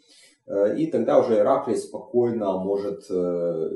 Э, 0.47 0.75
и 0.77 0.87
тогда 0.87 1.19
уже 1.19 1.37
Ираклий 1.37 1.77
спокойно 1.77 2.57
может 2.57 3.09
э, 3.09 3.69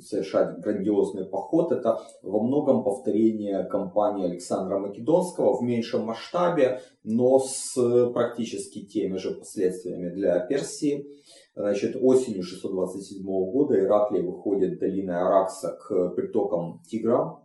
совершать 0.00 0.60
грандиозный 0.60 1.24
поход. 1.24 1.72
Это 1.72 2.00
во 2.22 2.40
многом 2.42 2.84
повторение 2.84 3.64
кампании 3.64 4.26
Александра 4.26 4.78
Македонского 4.78 5.56
в 5.56 5.62
меньшем 5.62 6.04
масштабе, 6.04 6.80
но 7.02 7.40
с 7.40 7.74
практически 8.12 8.84
теми 8.84 9.16
же 9.16 9.32
последствиями 9.32 10.10
для 10.10 10.38
Персии. 10.40 11.06
Значит, 11.56 11.96
осенью 12.00 12.42
627 12.42 13.24
года 13.24 13.78
Ираклий 13.78 14.22
выходит 14.22 14.80
долиной 14.80 15.16
Аракса 15.16 15.78
к 15.80 16.10
притокам 16.10 16.82
Тигра. 16.88 17.40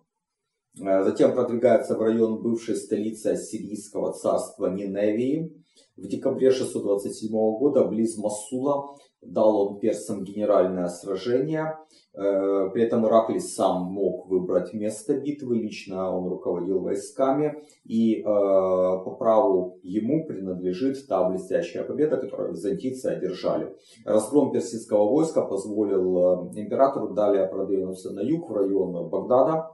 Э, 0.82 1.04
затем 1.04 1.34
продвигается 1.34 1.96
в 1.96 2.02
район 2.02 2.42
бывшей 2.42 2.76
столицы 2.76 3.28
Ассирийского 3.28 4.14
царства 4.14 4.68
Ниневии. 4.68 5.54
В 5.96 6.08
декабре 6.08 6.50
627 6.50 7.32
года 7.32 7.86
близ 7.86 8.18
Масула 8.18 8.96
дал 9.22 9.68
он 9.68 9.80
персам 9.80 10.24
генеральное 10.24 10.88
сражение. 10.88 11.78
Э, 12.14 12.70
при 12.74 12.84
этом 12.84 13.06
Ираклий 13.06 13.40
сам 13.40 13.84
мог 13.84 14.28
выбрать 14.28 14.74
место 14.74 15.20
битвы, 15.20 15.60
лично 15.60 16.12
он 16.16 16.28
руководил 16.28 16.80
войсками, 16.80 17.64
и 17.86 18.20
э, 18.20 18.24
по 18.24 19.16
праву 19.18 19.80
ему 19.84 20.26
принадлежит 20.26 21.08
та 21.08 21.30
блестящая 21.30 21.84
победа, 21.84 22.18
которую 22.18 22.52
византийцы 22.52 23.08
одержали. 23.08 23.76
Разгром 24.06 24.52
персидского 24.52 25.10
войска 25.10 25.42
позволил 25.44 26.50
э, 26.54 26.62
императору 26.62 27.14
далее 27.14 27.48
продвинуться 27.48 28.12
на 28.12 28.22
юг, 28.22 28.50
в 28.50 28.54
район 28.54 29.10
Багдада. 29.10 29.70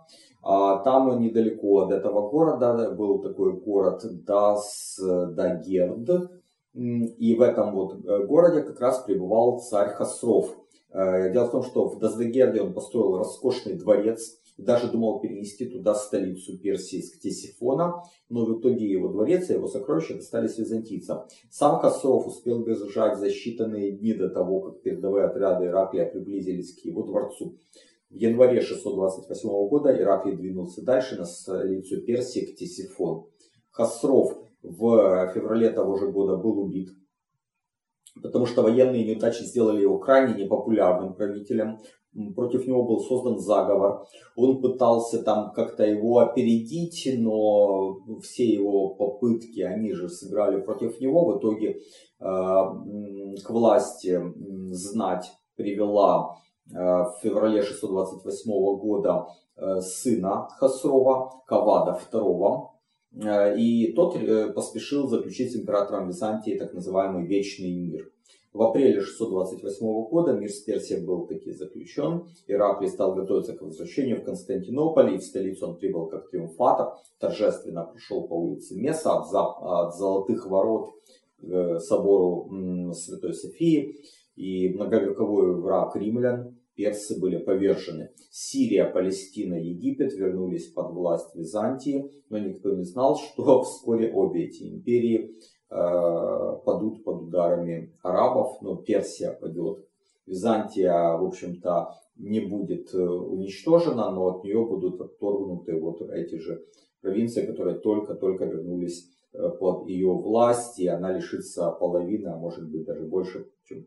А 0.48 0.78
там 0.84 1.20
недалеко 1.20 1.80
от 1.80 1.92
этого 1.92 2.30
города 2.30 2.92
был 2.92 3.20
такой 3.20 3.54
город 3.54 4.04
Дастагерд, 4.28 6.08
и 6.76 7.36
в 7.36 7.42
этом 7.42 7.74
вот 7.74 7.96
городе 8.28 8.62
как 8.62 8.80
раз 8.80 9.00
пребывал 9.00 9.60
царь 9.60 9.90
Хосров– 9.90 10.56
Э, 10.96 11.30
дело 11.30 11.48
в 11.48 11.52
том, 11.52 11.64
что 11.64 11.90
в 11.90 12.00
Дастагерде 12.00 12.62
он 12.62 12.74
построил 12.74 13.18
роскошный 13.18 13.74
дворец, 13.74 14.40
даже 14.58 14.90
думал 14.90 15.20
перенести 15.20 15.66
туда 15.66 15.94
столицу 15.94 16.58
Персии 16.58 17.02
с 17.02 17.12
Ктесифона, 17.12 18.02
но 18.30 18.46
в 18.46 18.60
итоге 18.62 18.90
его 18.90 19.10
дворец 19.10 19.50
и 19.50 19.54
его 19.54 19.68
сокровища 19.68 20.14
достались 20.14 20.58
византийцам. 20.58 21.26
Сам 21.50 21.80
Хосров 21.82 22.28
успел 22.28 22.64
бежать 22.64 23.18
за 23.18 23.28
считанные 23.28 23.92
дни 23.92 24.14
до 24.14 24.30
того, 24.30 24.62
как 24.62 24.84
передовые 24.84 25.26
отряды 25.26 25.66
Ираклия 25.66 26.10
приблизились 26.10 26.74
к 26.74 26.86
его 26.86 27.04
дворцу. 27.04 27.58
В 28.10 28.16
январе 28.16 28.62
628 28.62 29.50
года 29.68 29.92
Ираклий 29.92 30.38
двинулся 30.38 30.82
дальше 30.82 31.18
на 31.18 31.26
столицу 31.26 32.02
Персии 32.04 32.54
Ктесифон. 32.54 33.26
Хасров 33.72 34.38
в 34.70 35.32
феврале 35.34 35.70
того 35.70 35.98
же 35.98 36.12
года 36.12 36.38
был 36.38 36.60
убит 36.60 36.90
потому 38.22 38.46
что 38.46 38.62
военные 38.62 39.06
неудачи 39.06 39.44
сделали 39.44 39.82
его 39.82 40.00
крайне 40.00 40.44
непопулярным 40.44 41.14
правителем. 41.14 41.80
Против 42.36 42.66
него 42.66 42.84
был 42.84 43.02
создан 43.02 43.40
заговор. 43.40 44.06
Он 44.38 44.62
пытался 44.62 45.22
там 45.22 45.52
как-то 45.52 45.84
его 45.84 46.20
опередить, 46.20 47.10
но 47.18 47.98
все 48.22 48.46
его 48.46 48.96
попытки, 48.96 49.60
они 49.60 49.92
же 49.92 50.08
сыграли 50.08 50.62
против 50.62 51.02
него. 51.02 51.26
В 51.26 51.40
итоге 51.40 51.72
э, 51.72 51.78
к 52.24 53.50
власти 53.50 54.22
знать 54.72 55.30
привела 55.58 56.38
э, 56.72 56.78
в 56.78 57.18
феврале 57.22 57.62
628 57.62 58.50
года 58.80 59.28
э, 59.58 59.82
сына 59.82 60.48
Хасрова, 60.58 61.44
Кавада 61.46 62.00
II. 62.14 62.75
Э, 63.22 63.58
и 63.58 63.94
тот 63.94 64.16
э, 64.16 64.52
поспешил 64.52 65.08
заключить 65.08 65.54
с 65.54 65.56
императором 65.56 66.08
Византии 66.08 66.58
так 66.58 66.74
называемый 66.74 67.26
Вечный 67.26 67.74
мир. 67.74 68.12
В 68.54 68.62
апреле 68.62 69.02
628 69.02 69.86
года 70.10 70.32
мир 70.32 70.50
с 70.50 70.62
Персией 70.62 71.06
был 71.06 71.28
таки 71.28 71.52
заключен. 71.52 72.26
Ираклий 72.48 72.90
стал 72.90 73.14
готовиться 73.14 73.54
к 73.54 73.62
возвращению 73.62 74.22
в 74.22 74.24
Константинополь. 74.24 75.16
И 75.16 75.18
в 75.18 75.24
столицу 75.24 75.68
он 75.68 75.78
прибыл 75.78 76.08
как 76.08 76.30
триумфатор. 76.30 76.94
Торжественно 77.20 77.84
прошел 77.84 78.28
по 78.28 78.34
улице 78.34 78.76
Меса 78.76 79.14
от, 79.14 79.28
от 79.34 79.96
Золотых 79.98 80.48
ворот 80.48 80.94
к 81.42 81.80
собору 81.80 82.50
Святой 82.94 83.34
Софии. 83.34 83.98
И 84.38 84.70
многовековой 84.70 85.56
враг 85.56 85.96
римлян 85.98 86.56
персы 86.76 87.20
были 87.20 87.38
повержены. 87.38 88.12
Сирия, 88.30 88.86
Палестина, 88.86 89.56
Египет 89.56 90.14
вернулись 90.14 90.72
под 90.72 90.92
власть 90.94 91.36
Византии, 91.36 92.12
но 92.30 92.38
никто 92.38 92.74
не 92.74 92.84
знал, 92.84 93.18
что 93.18 93.62
вскоре 93.64 94.12
обе 94.12 94.46
эти 94.46 94.64
империи 94.64 95.36
э, 95.70 96.60
падут 96.66 97.04
под 97.04 97.24
ударами 97.24 97.94
арабов, 98.04 98.62
но 98.62 98.76
Персия 98.76 99.32
падет. 99.32 99.86
Византия, 100.26 101.18
в 101.18 101.26
общем-то, 101.26 101.96
не 102.18 102.40
будет 102.42 102.94
э, 102.94 102.98
уничтожена, 102.98 104.12
но 104.12 104.28
от 104.28 104.44
нее 104.44 104.66
будут 104.66 105.00
отторгнуты 105.00 105.80
вот 105.80 106.02
эти 106.02 106.36
же 106.36 106.66
провинции, 107.02 107.46
которые 107.46 107.78
только-только 107.80 108.46
вернулись 108.46 109.12
э, 109.34 109.50
под 109.60 109.88
ее 109.88 110.12
власть, 110.12 110.80
и 110.80 110.88
она 110.88 111.12
лишится 111.12 111.72
половины, 111.72 112.28
а 112.28 112.38
может 112.38 112.70
быть 112.70 112.86
даже 112.86 113.06
больше, 113.06 113.48
чем 113.66 113.86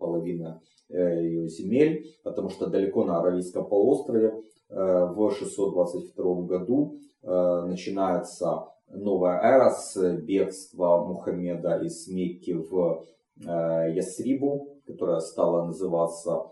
половина 0.00 0.60
э, 0.88 1.22
ее 1.22 1.48
земель, 1.48 2.16
потому 2.24 2.48
что 2.48 2.66
далеко 2.66 3.04
на 3.04 3.20
Аравийском 3.20 3.68
полуострове 3.68 4.42
э, 4.68 4.74
в 4.74 5.30
622 5.30 6.34
году 6.42 6.98
э, 7.22 7.64
начинается 7.66 8.64
новая 8.88 9.38
эра 9.40 9.70
с 9.70 10.16
бегства 10.16 11.04
Мухаммеда 11.04 11.78
из 11.78 12.08
Мекки 12.08 12.52
в 12.52 13.06
Ясрибу, 13.36 14.82
которая 14.84 15.20
стала 15.20 15.64
называться 15.64 16.50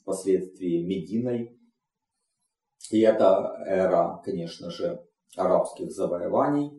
впоследствии 0.00 0.82
Мединой. 0.82 1.56
И 2.90 3.00
это 3.00 3.62
эра, 3.64 4.20
конечно 4.24 4.70
же, 4.70 5.00
арабских 5.36 5.92
завоеваний. 5.92 6.72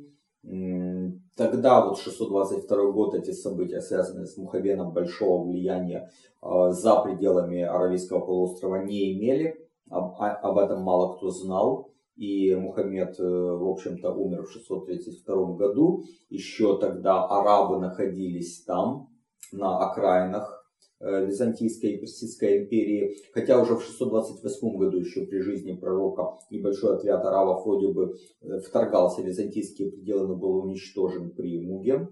Тогда, 1.39 1.85
вот 1.85 1.97
622 1.97 2.91
год, 2.91 3.15
эти 3.15 3.31
события, 3.31 3.79
связанные 3.79 4.25
с 4.25 4.35
Мухавеном, 4.35 4.91
большого 4.91 5.47
влияния 5.47 6.11
э, 6.41 6.71
за 6.71 6.97
пределами 6.99 7.61
Аравийского 7.61 8.19
полуострова 8.19 8.83
не 8.83 9.13
имели. 9.13 9.65
Об, 9.89 10.15
об 10.19 10.57
этом 10.57 10.81
мало 10.81 11.15
кто 11.15 11.29
знал. 11.29 11.93
И 12.17 12.53
Мухаммед, 12.53 13.17
э, 13.21 13.23
в 13.23 13.69
общем-то, 13.69 14.11
умер 14.11 14.47
в 14.47 14.51
632 14.51 15.53
году. 15.53 16.03
Еще 16.29 16.77
тогда 16.77 17.25
арабы 17.25 17.79
находились 17.79 18.61
там, 18.65 19.07
на 19.53 19.77
окраинах 19.89 20.58
Византийской 20.99 21.91
и 21.91 21.97
Персидской 21.97 22.63
империи, 22.63 23.15
хотя 23.33 23.61
уже 23.61 23.75
в 23.75 23.81
628 23.81 24.77
году 24.77 24.97
еще 24.97 25.25
при 25.25 25.39
жизни 25.39 25.73
пророка 25.73 26.37
небольшой 26.49 26.97
отряд 26.97 27.25
арабов 27.25 27.65
вроде 27.65 27.87
бы 27.87 28.17
э, 28.41 28.59
вторгался 28.59 29.21
в 29.21 29.25
византийские 29.25 29.91
пределы, 29.91 30.27
но 30.27 30.35
был 30.35 30.57
уничтожен 30.57 31.31
при 31.31 31.65
Муге. 31.65 32.09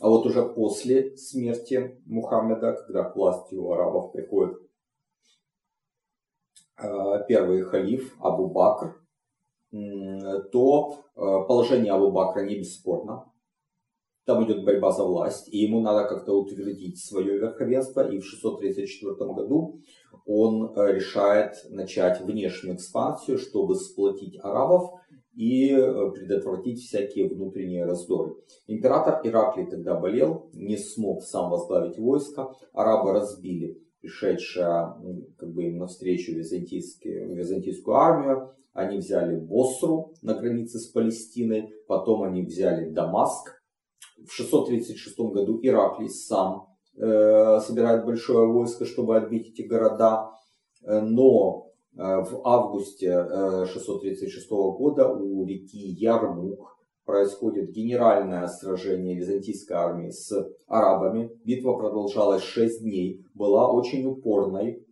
А 0.00 0.08
вот 0.08 0.24
уже 0.24 0.42
после 0.42 1.16
смерти 1.18 2.00
Мухаммеда, 2.06 2.72
когда 2.86 3.04
к 3.04 3.14
власти 3.14 3.56
у 3.56 3.72
арабов 3.72 4.12
приходит 4.12 4.56
э, 6.82 7.24
первый 7.28 7.60
халиф 7.62 8.16
Абу 8.20 8.48
Бакр, 8.48 8.96
то 10.50 11.04
положение 11.14 11.92
Абу 11.92 12.10
Бакра 12.10 12.44
не 12.44 12.56
бесспорно 12.56 13.29
там 14.30 14.44
идет 14.44 14.64
борьба 14.64 14.92
за 14.92 15.02
власть, 15.02 15.48
и 15.52 15.58
ему 15.58 15.80
надо 15.80 16.08
как-то 16.08 16.34
утвердить 16.34 17.04
свое 17.04 17.36
верховенство, 17.36 18.08
и 18.08 18.20
в 18.20 18.24
634 18.24 19.14
году 19.32 19.80
он 20.24 20.72
э, 20.76 20.92
решает 20.92 21.54
начать 21.68 22.20
внешнюю 22.20 22.76
экспансию, 22.76 23.38
чтобы 23.38 23.74
сплотить 23.74 24.38
арабов 24.40 24.92
и 25.34 25.72
э, 25.72 26.10
предотвратить 26.12 26.78
всякие 26.78 27.28
внутренние 27.28 27.86
раздоры. 27.86 28.36
Император 28.68 29.20
Ираклий 29.24 29.66
тогда 29.66 29.98
болел, 29.98 30.48
не 30.52 30.76
смог 30.76 31.24
сам 31.24 31.50
возглавить 31.50 31.98
войско, 31.98 32.52
арабы 32.72 33.12
разбили 33.12 33.82
пришедшая 34.00 34.94
как 35.36 35.52
бы 35.52 35.64
им 35.64 35.78
навстречу 35.78 36.32
византийскую 36.32 37.96
армию. 37.96 38.54
Они 38.72 38.96
взяли 38.96 39.36
Босру 39.36 40.14
на 40.22 40.32
границе 40.32 40.78
с 40.78 40.86
Палестиной, 40.86 41.74
потом 41.86 42.22
они 42.22 42.42
взяли 42.44 42.88
Дамаск, 42.88 43.59
в 44.26 44.32
636 44.32 45.18
году 45.18 45.58
Ираклий 45.62 46.08
сам 46.08 46.68
э, 46.96 47.60
собирает 47.60 48.04
большое 48.04 48.46
войско, 48.46 48.84
чтобы 48.84 49.16
отбить 49.16 49.48
эти 49.48 49.66
города. 49.66 50.30
Э, 50.84 51.00
но 51.00 51.68
э, 51.94 51.98
в 51.98 52.40
августе 52.44 53.08
э, 53.08 53.66
636 53.66 54.48
года 54.50 55.08
у 55.08 55.44
реки 55.44 55.78
Ярмук 55.78 56.78
происходит 57.04 57.70
генеральное 57.70 58.46
сражение 58.46 59.16
византийской 59.16 59.76
армии 59.76 60.10
с 60.10 60.32
арабами. 60.66 61.30
Битва 61.44 61.76
продолжалась 61.76 62.42
6 62.42 62.82
дней, 62.82 63.24
была 63.34 63.72
очень 63.72 64.06
упорной, 64.06 64.86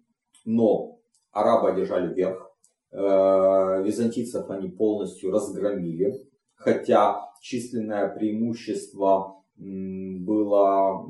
но 0.45 0.99
арабы 1.31 1.71
одержали 1.71 2.13
верх. 2.15 2.51
Э, 2.91 3.83
византийцев 3.85 4.49
они 4.51 4.71
полностью 4.71 5.31
разгромили 5.31 6.28
хотя 6.59 7.21
численное 7.41 8.09
преимущество 8.15 9.43
было 9.57 11.03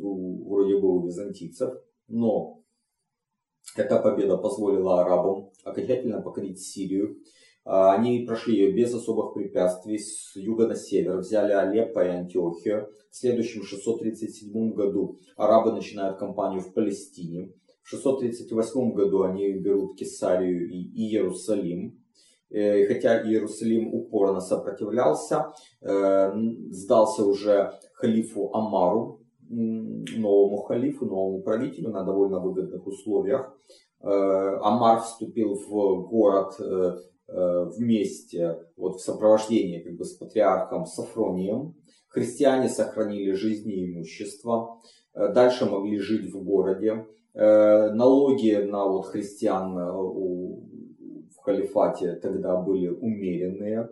вроде 0.00 0.78
бы 0.78 0.96
у 0.96 1.06
византийцев, 1.06 1.74
но 2.08 2.62
эта 3.76 4.00
победа 4.00 4.36
позволила 4.36 5.02
арабам 5.02 5.50
окончательно 5.64 6.20
покорить 6.20 6.60
Сирию. 6.60 7.18
А, 7.64 7.94
они 7.94 8.24
прошли 8.26 8.56
ее 8.56 8.72
без 8.72 8.92
особых 8.94 9.34
препятствий 9.34 9.98
с 9.98 10.34
юга 10.34 10.66
на 10.66 10.74
север, 10.74 11.18
взяли 11.18 11.52
Алеппо 11.52 12.04
и 12.04 12.08
Антиохию. 12.08 12.88
В 13.10 13.16
следующем 13.16 13.62
637 13.62 14.72
году 14.72 15.18
арабы 15.36 15.72
начинают 15.72 16.18
кампанию 16.18 16.62
в 16.62 16.72
Палестине. 16.72 17.52
В 17.82 17.88
638 17.88 18.92
году 18.92 19.22
они 19.22 19.52
берут 19.52 19.96
Кесарию 19.98 20.68
и 20.68 20.78
Иерусалим. 20.94 21.99
Э, 22.50 22.82
и 22.82 22.86
хотя 22.86 23.22
Иерусалим 23.22 23.94
упорно 23.94 24.40
сопротивлялся, 24.40 25.52
э, 25.80 26.32
сдался 26.70 27.24
уже 27.24 27.72
халифу 27.94 28.50
Амару, 28.52 29.20
новому 29.48 30.58
халифу, 30.58 31.06
новому 31.06 31.42
правителю 31.42 31.90
на 31.90 32.04
довольно 32.04 32.40
выгодных 32.40 32.86
условиях. 32.86 33.56
Э, 34.00 34.06
Амар 34.62 35.00
вступил 35.00 35.54
в 35.54 36.08
город 36.08 36.54
вместе, 37.76 38.58
вот 38.76 38.96
в 38.96 39.04
сопровождении 39.04 39.84
как 39.84 39.96
бы 39.96 40.04
с 40.04 40.14
патриархом 40.14 40.84
Сафронием. 40.84 41.76
Христиане 42.08 42.68
сохранили 42.68 43.30
жизни 43.34 43.72
и 43.72 43.94
имущество, 43.94 44.80
дальше 45.14 45.66
могли 45.66 46.00
жить 46.00 46.34
в 46.34 46.42
городе. 46.42 47.06
Налоги 47.32 48.56
на 48.68 48.84
вот 48.84 49.06
христиан 49.06 49.76
халифате 51.50 52.14
тогда 52.14 52.56
были 52.56 52.88
умеренные. 52.88 53.88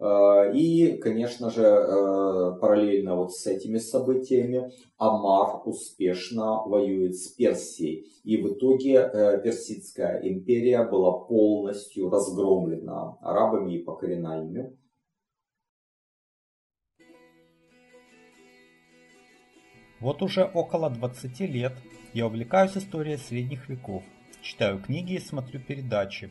А, 0.00 0.50
и, 0.52 0.96
конечно 0.98 1.50
же, 1.50 1.62
э, 1.62 2.58
параллельно 2.60 3.16
вот 3.16 3.34
с 3.34 3.46
этими 3.46 3.78
событиями 3.78 4.70
Амар 4.96 5.62
успешно 5.64 6.62
воюет 6.64 7.16
с 7.16 7.28
Персией. 7.28 8.06
И 8.22 8.36
в 8.36 8.54
итоге 8.54 8.94
э, 8.94 9.40
Персидская 9.42 10.20
империя 10.22 10.84
была 10.84 11.18
полностью 11.18 12.10
разгромлена 12.10 13.18
арабами 13.20 13.74
и 13.74 13.82
покорена 13.82 14.44
ими. 14.44 14.76
Вот 20.00 20.22
уже 20.22 20.44
около 20.44 20.90
20 20.90 21.40
лет 21.40 21.72
я 22.14 22.28
увлекаюсь 22.28 22.76
историей 22.76 23.16
средних 23.16 23.68
веков, 23.68 24.04
читаю 24.42 24.80
книги 24.80 25.14
и 25.14 25.18
смотрю 25.18 25.58
передачи, 25.58 26.30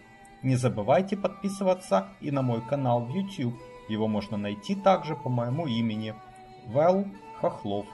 Не 0.43 0.55
забывайте 0.55 1.15
подписываться 1.15 2.09
и 2.19 2.31
на 2.31 2.41
мой 2.41 2.61
канал 2.67 3.05
в 3.05 3.09
YouTube. 3.09 3.53
Его 3.87 4.07
можно 4.07 4.37
найти 4.37 4.75
также 4.75 5.15
по 5.15 5.29
моему 5.29 5.67
имени. 5.67 6.15
Вэл 6.67 7.05
Хохлов. 7.39 7.85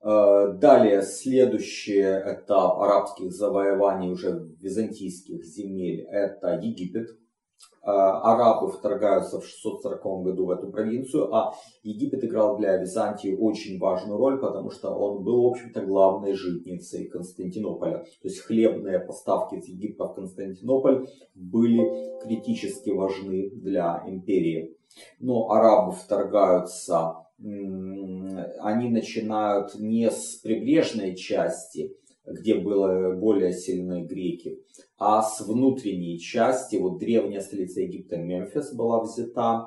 Э, 0.00 0.52
далее, 0.52 1.02
следующий 1.02 2.02
этап 2.02 2.78
арабских 2.78 3.32
завоеваний 3.32 4.12
уже 4.12 4.54
византийских 4.60 5.44
земель– 5.44 6.02
это 6.10 6.60
Египет. 6.60 7.08
Э, 7.86 7.90
арабы 7.90 8.72
вторгаются 8.72 9.40
в 9.40 9.46
640 9.46 10.22
году 10.22 10.46
в 10.46 10.50
эту 10.50 10.68
провинцию, 10.68 11.34
а 11.34 11.54
Египет 11.82 12.24
играл 12.24 12.56
для 12.56 12.78
Византии 12.78 13.36
очень 13.38 13.78
важную 13.78 14.16
роль, 14.16 14.40
потому 14.40 14.70
что 14.70 14.88
он 14.88 15.22
был, 15.22 15.42
в 15.42 15.46
общем-то, 15.48 15.82
главной 15.82 16.32
житницей 16.32 17.08
Константинополя. 17.08 17.98
То 17.98 18.28
есть 18.28 18.40
хлебные 18.40 19.00
поставки 19.00 19.56
из 19.56 19.68
Египта 19.68 20.06
в 20.06 20.14
Константинополь 20.14 21.08
были 21.34 22.18
критически 22.22 22.88
важны 22.88 23.50
для 23.50 24.02
империи. 24.06 24.78
Но 25.20 25.50
арабы 25.50 25.92
вторгаются, 25.92 27.16
они 27.38 28.88
начинают 28.88 29.74
не 29.74 30.10
с 30.10 30.36
прибрежной 30.36 31.16
части, 31.16 31.94
где 32.24 32.54
были 32.54 33.14
более 33.14 33.52
сильные 33.52 34.04
греки, 34.04 34.58
а 35.06 35.20
с 35.20 35.42
внутренней 35.42 36.18
части, 36.18 36.76
вот 36.76 36.98
древняя 36.98 37.42
столица 37.42 37.82
Египта 37.82 38.16
Мемфис 38.16 38.72
была 38.72 39.02
взята, 39.02 39.66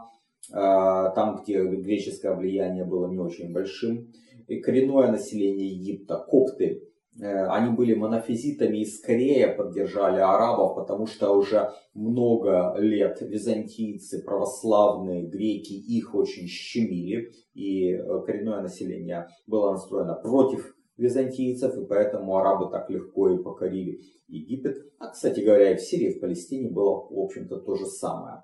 э, 0.50 0.56
там, 0.56 1.40
где 1.40 1.64
греческое 1.64 2.36
влияние 2.36 2.86
было 2.86 3.08
не 3.08 3.20
очень 3.20 3.54
большим. 3.54 4.12
И 4.48 4.60
коренное 4.60 5.12
население 5.12 5.68
Египта, 5.68 6.18
копты, 6.18 6.82
э, 7.22 7.46
они 7.50 7.76
были 7.76 7.94
монофизитами 7.94 8.80
и 8.80 8.86
скорее 8.86 9.50
поддержали 9.50 10.20
арабов, 10.20 10.74
потому 10.74 11.06
что 11.06 11.32
уже 11.32 11.70
много 11.94 12.74
лет 12.80 13.22
византийцы, 13.22 14.24
православные, 14.24 15.28
греки 15.28 15.74
их 15.74 16.16
очень 16.16 16.48
щемили, 16.48 17.32
и 17.54 17.92
э, 17.92 18.22
коренное 18.26 18.62
население 18.64 19.28
было 19.46 19.74
настроено 19.74 20.16
против 20.16 20.74
византийцев, 20.98 21.78
и 21.78 21.86
поэтому 21.86 22.38
арабы 22.38 22.70
так 22.72 22.90
легко 22.90 23.30
и 23.30 23.38
покорили 23.38 24.02
Египет. 24.28 24.78
А, 25.00 25.10
кстати 25.10 25.40
говоря, 25.42 25.72
и 25.72 25.78
в 25.78 25.82
Сирии, 25.82 26.12
и 26.12 26.18
в 26.18 26.20
Палестине 26.20 26.70
было, 26.70 27.08
в 27.10 27.20
общем-то, 27.20 27.58
то 27.58 27.76
же 27.76 27.86
самое. 27.86 28.44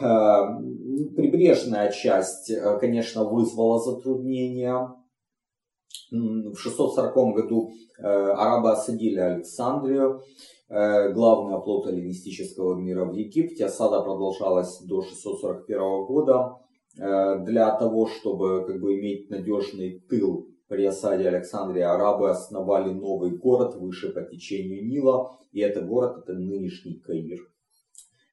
Э, 0.00 0.42
прибрежная 1.16 1.90
часть, 1.90 2.50
э, 2.50 2.78
конечно, 2.78 3.24
вызвала 3.24 3.78
затруднения. 3.80 4.94
В 6.10 6.56
640 6.56 7.34
году 7.34 7.70
э, 7.98 8.02
арабы 8.02 8.72
осадили 8.72 9.18
Александрию, 9.18 10.22
главный 10.68 11.54
оплот 11.54 11.86
эллинистического 11.86 12.74
мира 12.76 13.04
в 13.04 13.12
Египте. 13.12 13.66
Осада 13.66 14.00
продолжалась 14.00 14.80
до 14.80 15.02
641 15.02 16.06
года. 16.06 16.56
Для 16.96 17.76
того, 17.76 18.06
чтобы 18.06 18.64
как 18.66 18.80
бы, 18.80 18.98
иметь 18.98 19.28
надежный 19.28 20.00
тыл 20.08 20.51
при 20.72 20.86
осаде 20.86 21.28
Александрии 21.28 21.82
арабы 21.82 22.30
основали 22.30 22.94
новый 22.94 23.36
город 23.36 23.74
выше 23.74 24.10
по 24.10 24.22
течению 24.22 24.88
Нила, 24.88 25.36
и 25.52 25.60
этот 25.60 25.86
город 25.86 26.22
это 26.22 26.32
нынешний 26.32 26.94
Каир. 26.94 27.40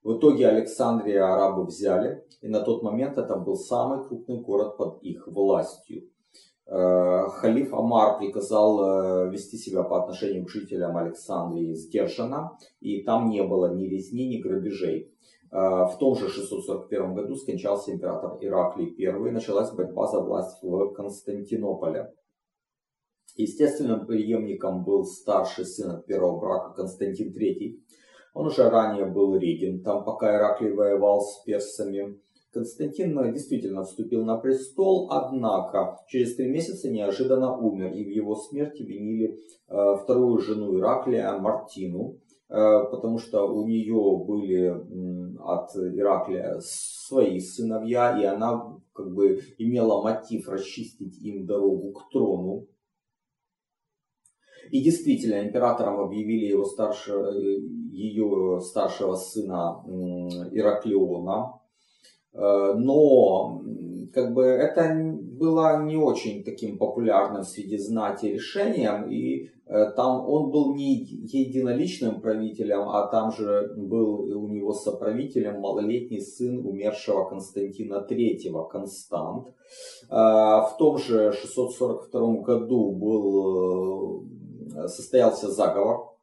В 0.05 0.17
итоге 0.17 0.47
Александрия 0.47 1.25
арабы 1.25 1.65
взяли, 1.65 2.23
и 2.39 2.47
на 2.47 2.61
тот 2.61 2.81
момент 2.81 3.17
это 3.17 3.35
был 3.35 3.57
самый 3.57 4.07
крупный 4.07 4.39
город 4.39 4.77
под 4.77 5.03
их 5.03 5.27
властью. 5.27 6.03
Э, 6.65 7.27
халиф 7.27 7.73
Амар 7.73 8.19
приказал 8.19 8.79
э, 8.79 9.31
вести 9.31 9.57
себя 9.57 9.83
по 9.83 10.01
отношению 10.01 10.45
к 10.45 10.49
жителям 10.49 10.95
Александрии 10.95 11.73
сдержанно, 11.73 12.57
и 12.79 13.03
там 13.03 13.29
не 13.29 13.43
было 13.43 13.75
ни 13.75 13.83
резни, 13.83 14.29
ни 14.29 14.41
грабежей. 14.41 15.13
Э, 15.51 15.57
в 15.91 15.97
том 15.99 16.15
же 16.15 16.29
641 16.29 17.15
году 17.15 17.35
скончался 17.35 17.91
император 17.91 18.37
Ираклий 18.39 18.95
I, 18.97 19.27
и 19.27 19.31
началась 19.31 19.71
борьба 19.71 20.07
за 20.07 20.21
власть 20.21 20.63
в 20.63 20.93
Константинополе. 20.93 22.13
Естественным 23.39 24.05
преемником 24.05 24.83
был 24.83 25.05
старший 25.05 25.63
сын 25.63 25.91
от 25.91 26.05
первого 26.05 26.41
брака 26.41 26.73
Константин 26.73 27.33
III. 27.33 27.79
Он 28.33 28.47
уже 28.47 28.69
ранее 28.69 29.05
был 29.05 29.37
регентом, 29.37 30.03
пока 30.03 30.35
Ираклий 30.35 30.73
воевал 30.73 31.21
с 31.21 31.41
персами. 31.45 32.19
Константин 32.51 33.15
действительно 33.31 33.83
вступил 33.85 34.25
на 34.25 34.35
престол, 34.35 35.09
однако 35.09 35.99
через 36.09 36.35
три 36.35 36.49
месяца 36.49 36.89
неожиданно 36.89 37.55
умер, 37.55 37.93
и 37.93 38.03
в 38.03 38.09
его 38.09 38.35
смерти 38.35 38.83
винили 38.83 39.37
э, 39.69 39.95
вторую 40.03 40.39
жену 40.39 40.77
Ираклия 40.77 41.31
Мартину, 41.37 42.17
э, 42.49 42.55
потому 42.91 43.19
что 43.19 43.45
у 43.45 43.65
нее 43.65 44.25
были 44.27 44.65
э, 44.65 45.37
от 45.45 45.69
Ираклия 45.77 46.59
свои 46.59 47.39
сыновья, 47.39 48.19
и 48.19 48.25
она 48.25 48.75
как 48.91 49.13
бы 49.13 49.39
имела 49.57 50.01
мотив 50.01 50.49
расчистить 50.49 51.21
им 51.21 51.45
дорогу 51.45 51.93
к 51.93 52.09
трону. 52.11 52.67
И 54.71 54.81
действительно, 54.83 55.41
императором 55.41 55.99
объявили 55.99 56.45
его 56.45 56.65
старшего, 56.65 57.31
ее 57.91 58.59
старшего 58.61 59.15
сына 59.15 59.83
Ираклиона. 60.51 61.59
Э, 62.33 62.73
но 62.75 63.61
как 64.13 64.33
бы 64.33 64.43
это 64.43 64.95
было 65.39 65.83
не 65.83 65.97
очень 65.97 66.43
таким 66.43 66.77
популярным 66.77 67.43
среди 67.43 67.77
знати 67.77 68.27
решением, 68.27 69.09
и 69.09 69.49
Э, 69.69 69.91
там 69.95 70.27
он 70.27 70.49
был 70.49 70.73
не 70.73 70.95
единоличным 70.95 72.21
правителем, 72.21 72.89
а 72.89 73.05
там 73.07 73.31
же 73.31 73.71
был 73.77 74.21
у 74.21 74.47
него 74.47 74.73
соправителем 74.73 75.59
малолетний 75.59 76.21
сын 76.21 76.65
умершего 76.65 77.29
Константина 77.29 78.03
III, 78.09 78.67
Констант. 78.71 79.47
Э, 80.09 80.15
в 80.15 80.75
том 80.79 80.97
же 80.97 81.31
642 81.31 82.41
году 82.41 82.91
был, 82.93 84.23
э, 84.23 84.38
состоялся 84.87 85.49
заговор, 85.49 86.13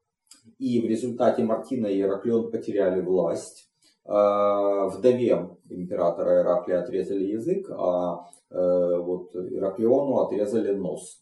и 0.58 0.80
в 0.80 0.84
результате 0.84 1.42
Мартина 1.42 1.86
и 1.86 2.00
Ираклион 2.00 2.50
потеряли 2.50 3.00
власть. 3.00 3.68
Вдове 4.04 5.50
императора 5.68 6.42
Ираклия 6.42 6.80
отрезали 6.80 7.24
язык, 7.24 7.68
а 7.70 8.24
вот 8.50 9.34
Ираклиону 9.34 10.20
отрезали 10.20 10.74
нос. 10.74 11.20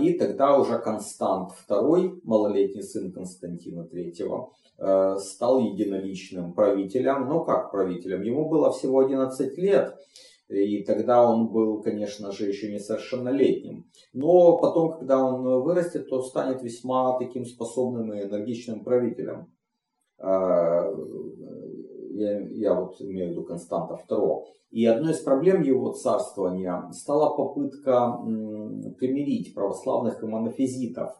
И 0.00 0.12
тогда 0.12 0.56
уже 0.56 0.78
Констант 0.78 1.52
II, 1.68 2.20
малолетний 2.22 2.84
сын 2.84 3.10
Константина 3.10 3.88
III, 3.90 4.48
э, 4.78 5.16
стал 5.18 5.60
единоличным 5.60 6.52
правителем. 6.52 7.28
Ну 7.28 7.44
как 7.44 7.72
правителем? 7.72 8.22
Ему 8.22 8.48
было 8.48 8.70
всего 8.70 9.00
11 9.00 9.58
лет. 9.58 9.96
И 10.48 10.84
тогда 10.84 11.28
он 11.28 11.48
был, 11.48 11.82
конечно 11.82 12.30
же, 12.30 12.46
еще 12.46 12.72
несовершеннолетним. 12.72 13.90
Но 14.12 14.56
потом, 14.58 14.92
когда 14.98 15.24
он 15.24 15.42
вырастет, 15.62 16.08
то 16.08 16.22
станет 16.22 16.62
весьма 16.62 17.18
таким 17.18 17.44
способным 17.44 18.12
и 18.12 18.22
энергичным 18.22 18.84
правителем. 18.84 19.52
А, 20.18 20.88
я, 22.12 22.40
я 22.48 22.80
вот 22.80 23.00
имею 23.00 23.28
в 23.28 23.30
виду 23.32 23.44
Константа 23.44 24.00
II. 24.08 24.44
И 24.70 24.86
одной 24.86 25.12
из 25.12 25.20
проблем 25.20 25.62
его 25.62 25.92
царствования 25.92 26.90
стала 26.92 27.36
попытка 27.36 28.16
примирить 28.98 29.54
православных 29.54 30.22
и 30.22 30.26
монофизитов. 30.26 31.10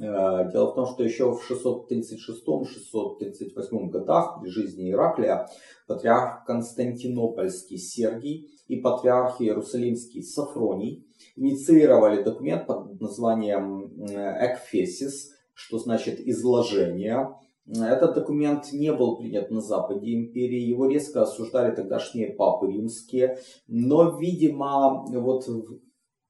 Э, 0.00 0.48
дело 0.52 0.70
в 0.70 0.74
том, 0.74 0.86
что 0.86 1.02
еще 1.02 1.32
в 1.32 1.40
636-638 1.50 3.90
годах 3.90 4.40
при 4.40 4.48
жизни 4.48 4.92
Ираклия 4.92 5.48
патриарх 5.86 6.44
Константинопольский 6.44 7.78
Сергий 7.78 8.48
и 8.68 8.76
патриарх 8.76 9.40
Иерусалимский 9.40 10.22
Сафроний 10.22 11.04
инициировали 11.36 12.22
документ 12.22 12.66
под 12.66 13.00
названием 13.00 13.88
Экфесис, 14.06 15.32
что 15.54 15.78
значит 15.78 16.20
изложение, 16.20 17.34
этот 17.66 18.14
документ 18.14 18.72
не 18.72 18.92
был 18.92 19.16
принят 19.16 19.50
на 19.50 19.60
Западе 19.60 20.14
империи, 20.14 20.60
его 20.60 20.86
резко 20.86 21.22
осуждали 21.22 21.74
тогдашние 21.74 22.32
папы 22.32 22.68
римские, 22.68 23.38
но, 23.66 24.16
видимо, 24.18 25.04
вот 25.06 25.48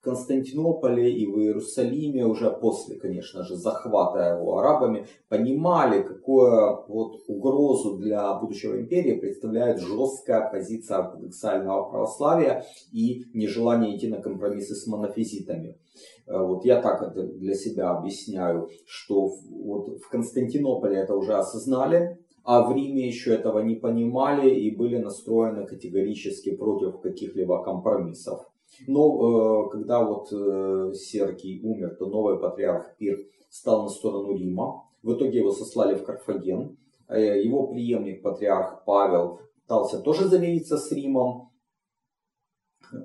Константинополе 0.01 1.13
и 1.13 1.27
в 1.27 1.39
Иерусалиме 1.39 2.25
уже 2.25 2.51
после, 2.51 2.97
конечно 2.97 3.43
же, 3.43 3.57
захвата 3.57 4.37
его 4.37 4.59
арабами, 4.59 5.07
понимали, 5.29 6.03
какую 6.03 6.85
вот 6.89 7.17
угрозу 7.27 7.97
для 7.97 8.33
будущего 8.35 8.81
империи 8.81 9.19
представляет 9.19 9.81
жесткая 9.81 10.51
позиция 10.51 10.99
ортодоксального 10.99 11.91
православия 11.91 12.65
и 12.93 13.25
нежелание 13.35 13.97
идти 13.97 14.09
на 14.09 14.23
компромиссы 14.23 14.75
с 14.75 14.87
монофизитами. 14.87 15.77
Э, 16.27 16.39
вот 16.39 16.65
я 16.65 16.81
так 16.81 17.03
это 17.03 17.25
для 17.25 17.55
себя 17.55 17.91
объясняю, 17.91 18.69
что 18.87 19.33
вот 19.51 19.99
в 20.01 20.09
Константинополе 20.09 20.97
это 20.97 21.17
уже 21.17 21.35
осознали, 21.35 22.19
а 22.45 22.63
в 22.63 22.75
Риме 22.75 23.07
еще 23.07 23.35
этого 23.35 23.59
не 23.59 23.75
понимали 23.75 24.49
и 24.49 24.75
были 24.75 24.97
настроены 24.99 25.67
категорически 25.67 26.57
против 26.57 27.01
каких-либо 27.01 27.63
компромиссов. 27.63 28.47
Но 28.87 29.67
э, 29.67 29.71
когда 29.71 30.05
вот 30.05 30.33
э, 30.33 30.93
Сергий 30.95 31.61
умер, 31.62 31.97
то 31.99 32.07
новый 32.07 32.38
патриарх 32.38 32.97
Пир 32.97 33.19
стал 33.51 33.85
на 33.85 33.88
сторону 33.88 34.37
Рима. 34.37 34.85
В 35.03 35.14
итоге 35.14 35.38
его 35.38 35.53
сослали 35.53 35.95
в 35.95 36.05
Карфаген. 36.05 36.77
Его 37.09 37.69
преемник, 37.69 38.23
патриарх 38.23 38.85
Павел, 38.85 39.41
пытался 39.62 40.01
тоже 40.01 40.29
замириться 40.29 40.77
с 40.77 40.93
Римом, 40.93 41.49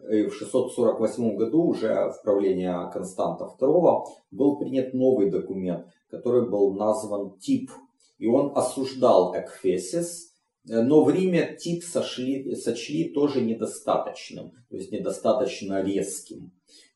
и 0.10 0.28
в 0.28 0.34
648 0.34 1.36
году 1.36 1.64
уже 1.64 2.12
в 2.12 2.22
правление 2.24 2.90
Константа 2.92 3.50
II 3.60 4.06
был 4.32 4.58
принят 4.58 4.94
новый 4.94 5.30
документ, 5.30 5.88
который 6.10 6.50
был 6.50 6.74
назван 6.74 7.38
ТИП. 7.40 7.72
И 8.18 8.28
он 8.28 8.54
осуждал 8.56 9.36
Экфесис, 9.36 10.33
но 10.66 11.04
в 11.04 11.10
Риме 11.10 11.58
ТИП 11.60 11.84
сошли, 11.84 12.56
сочли 12.56 13.10
тоже 13.10 13.42
недостаточным, 13.42 14.52
то 14.70 14.78
есть 14.78 14.92
недостаточно 14.92 15.84
резким. 15.84 16.52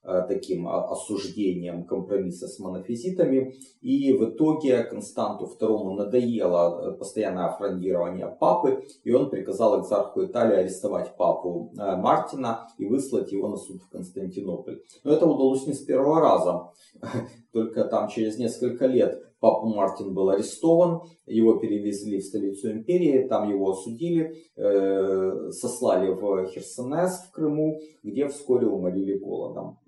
Э, 0.10 0.22
таким 0.26 0.70
осуждением 0.70 1.84
компромисса 1.84 2.48
с 2.48 2.60
монофизитами. 2.60 3.56
И 3.82 4.14
в 4.14 4.30
итоге 4.30 4.84
Константу 4.84 5.52
II 5.60 5.96
надоело 5.96 6.94
э, 6.94 6.98
постоянное 6.98 7.50
фрондирование 7.50 8.28
папы, 8.28 8.86
и 9.04 9.12
он 9.12 9.30
приказал 9.30 9.82
экзарху 9.82 10.24
Италии 10.24 10.60
арестовать 10.60 11.18
папу 11.18 11.74
э, 11.78 11.98
Мартина 11.98 12.70
и 12.78 12.86
выслать 12.86 13.34
его 13.34 13.50
на 13.50 13.58
суд 13.58 13.82
в 13.82 13.90
Константинополь. 13.90 14.82
Но 15.04 15.12
это 15.12 15.26
удалось 15.26 15.68
не 15.68 15.74
с 15.74 15.80
первого 15.80 16.22
раза. 16.22 16.72
Только 17.52 17.84
там 17.84 18.08
через 18.08 18.38
несколько 18.38 18.86
лет 18.86 19.27
Папа 19.40 19.68
Мартин 19.68 20.14
был 20.14 20.30
арестован, 20.30 21.02
его 21.26 21.56
перевезли 21.60 22.20
в 22.20 22.26
столицу 22.26 22.72
империи, 22.72 23.28
там 23.28 23.50
его 23.50 23.72
осудили, 23.72 24.36
сослали 25.52 26.12
в 26.12 26.48
Херсонес 26.48 27.28
в 27.28 27.32
Крыму, 27.32 27.80
где 28.02 28.28
вскоре 28.28 28.68
уморили 28.68 29.18
голодом. 29.18 29.80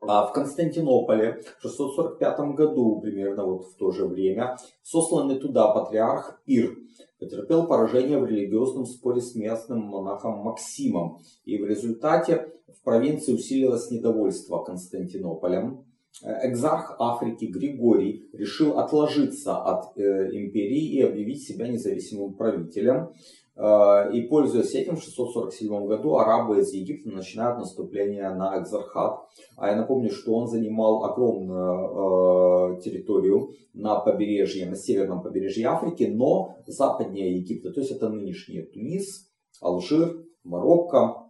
А 0.00 0.26
в 0.26 0.32
Константинополе 0.32 1.42
в 1.58 1.62
645 1.62 2.54
году, 2.54 3.00
примерно 3.00 3.44
вот 3.44 3.66
в 3.66 3.76
то 3.76 3.90
же 3.90 4.06
время, 4.06 4.56
сосланный 4.82 5.40
туда 5.40 5.72
патриарх 5.72 6.40
Пир 6.44 6.76
потерпел 7.18 7.66
поражение 7.66 8.18
в 8.18 8.26
религиозном 8.26 8.86
споре 8.86 9.20
с 9.20 9.34
местным 9.34 9.80
монахом 9.80 10.38
Максимом. 10.38 11.18
И 11.44 11.58
в 11.58 11.66
результате 11.66 12.52
в 12.68 12.82
провинции 12.84 13.34
усилилось 13.34 13.90
недовольство 13.90 14.62
Константинополем. 14.62 15.84
Экзарх 16.22 16.96
Африки 16.98 17.44
Григорий 17.44 18.28
решил 18.32 18.78
отложиться 18.78 19.56
от 19.56 19.96
э, 19.96 20.30
империи 20.32 20.94
и 20.94 21.02
объявить 21.02 21.46
себя 21.46 21.68
независимым 21.68 22.34
правителем. 22.34 23.12
Э, 23.54 24.10
и 24.12 24.22
пользуясь 24.22 24.74
этим, 24.74 24.96
в 24.96 25.02
647 25.02 25.86
году 25.86 26.16
арабы 26.16 26.60
из 26.60 26.72
Египта 26.72 27.10
начинают 27.10 27.58
наступление 27.58 28.34
на 28.34 28.58
Экзархат. 28.58 29.20
А 29.56 29.68
я 29.68 29.76
напомню, 29.76 30.10
что 30.10 30.34
он 30.34 30.48
занимал 30.48 31.04
огромную 31.04 32.78
э, 32.78 32.80
территорию 32.80 33.52
на 33.72 34.00
побережье, 34.00 34.68
на 34.68 34.76
северном 34.76 35.22
побережье 35.22 35.68
Африки, 35.68 36.04
но 36.12 36.56
западнее 36.66 37.36
Египта. 37.36 37.72
То 37.72 37.80
есть 37.80 37.92
это 37.92 38.08
нынешний 38.08 38.62
Тунис, 38.62 39.28
Алжир, 39.60 40.24
Марокко, 40.42 41.28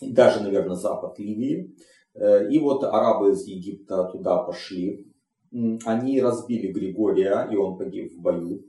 даже, 0.00 0.42
наверное, 0.42 0.76
запад 0.76 1.18
Ливии. 1.18 1.74
Э, 2.18 2.50
и 2.50 2.58
вот 2.58 2.84
арабы 2.84 3.32
из 3.32 3.44
Египта 3.46 4.04
туда 4.04 4.42
пошли. 4.42 5.06
Они 5.84 6.20
разбили 6.20 6.72
Григория, 6.72 7.48
и 7.50 7.56
он 7.56 7.78
погиб 7.78 8.12
в 8.12 8.20
бою. 8.20 8.64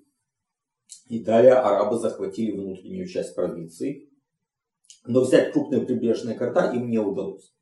И 1.08 1.24
далее 1.24 1.54
арабы 1.54 1.98
захватили 1.98 2.52
внутреннюю 2.52 3.08
часть 3.08 3.36
провинции. 3.36 4.10
Но 5.06 5.22
взять 5.22 5.52
крупные 5.52 5.82
прибрежные 5.82 6.38
города 6.38 6.72
им 6.72 6.90
не 6.90 7.00
удалось. 7.00 7.54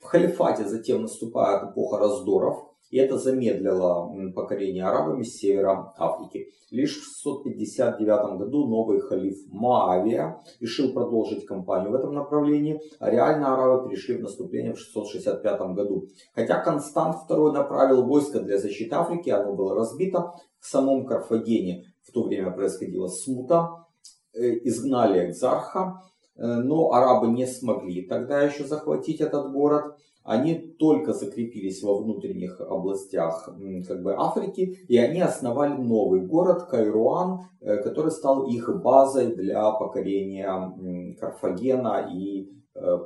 В 0.00 0.04
халифате 0.04 0.66
затем 0.66 1.02
наступает 1.02 1.70
эпоха 1.70 1.98
раздоров, 1.98 2.67
и 2.90 2.98
это 2.98 3.18
замедлило 3.18 4.10
покорение 4.34 4.84
арабами 4.84 5.22
с 5.22 5.36
севера 5.36 5.92
Африки. 5.98 6.48
Лишь 6.70 6.98
в 6.98 7.04
659 7.22 8.38
году 8.38 8.66
новый 8.66 9.00
халиф 9.00 9.38
Маавия 9.50 10.42
решил 10.60 10.92
продолжить 10.92 11.46
кампанию 11.46 11.90
в 11.90 11.94
этом 11.94 12.14
направлении, 12.14 12.80
а 12.98 13.10
реально 13.10 13.54
арабы 13.54 13.88
перешли 13.88 14.16
в 14.16 14.22
наступление 14.22 14.74
в 14.74 14.78
665 14.78 15.60
году. 15.74 16.08
Хотя 16.34 16.60
Констант 16.60 17.16
II 17.28 17.52
направил 17.52 18.02
войско 18.04 18.40
для 18.40 18.58
защиты 18.58 18.94
Африки, 18.94 19.30
оно 19.30 19.54
было 19.54 19.74
разбито 19.74 20.34
в 20.60 20.66
самом 20.66 21.06
Карфагене 21.06 21.84
в 22.08 22.12
то 22.12 22.24
время 22.24 22.50
происходила 22.50 23.08
смута, 23.08 23.86
э, 24.34 24.58
изгнали 24.64 25.28
экзарха, 25.28 26.00
э, 26.36 26.42
но 26.42 26.92
арабы 26.92 27.28
не 27.28 27.46
смогли 27.46 28.06
тогда 28.06 28.42
еще 28.42 28.64
захватить 28.64 29.20
этот 29.20 29.52
город. 29.52 29.96
Они 30.28 30.54
только 30.78 31.14
закрепились 31.14 31.82
во 31.82 31.96
внутренних 32.02 32.60
областях 32.60 33.48
как 33.86 34.02
бы, 34.02 34.14
Африки, 34.14 34.76
и 34.86 34.98
они 34.98 35.22
основали 35.22 35.80
новый 35.80 36.20
город 36.20 36.68
Кайруан, 36.70 37.46
э, 37.60 37.78
который 37.78 38.10
стал 38.10 38.46
их 38.46 38.68
базой 38.82 39.34
для 39.34 39.70
покорения 39.72 41.16
Карфагена 41.18 42.10
и 42.12 42.52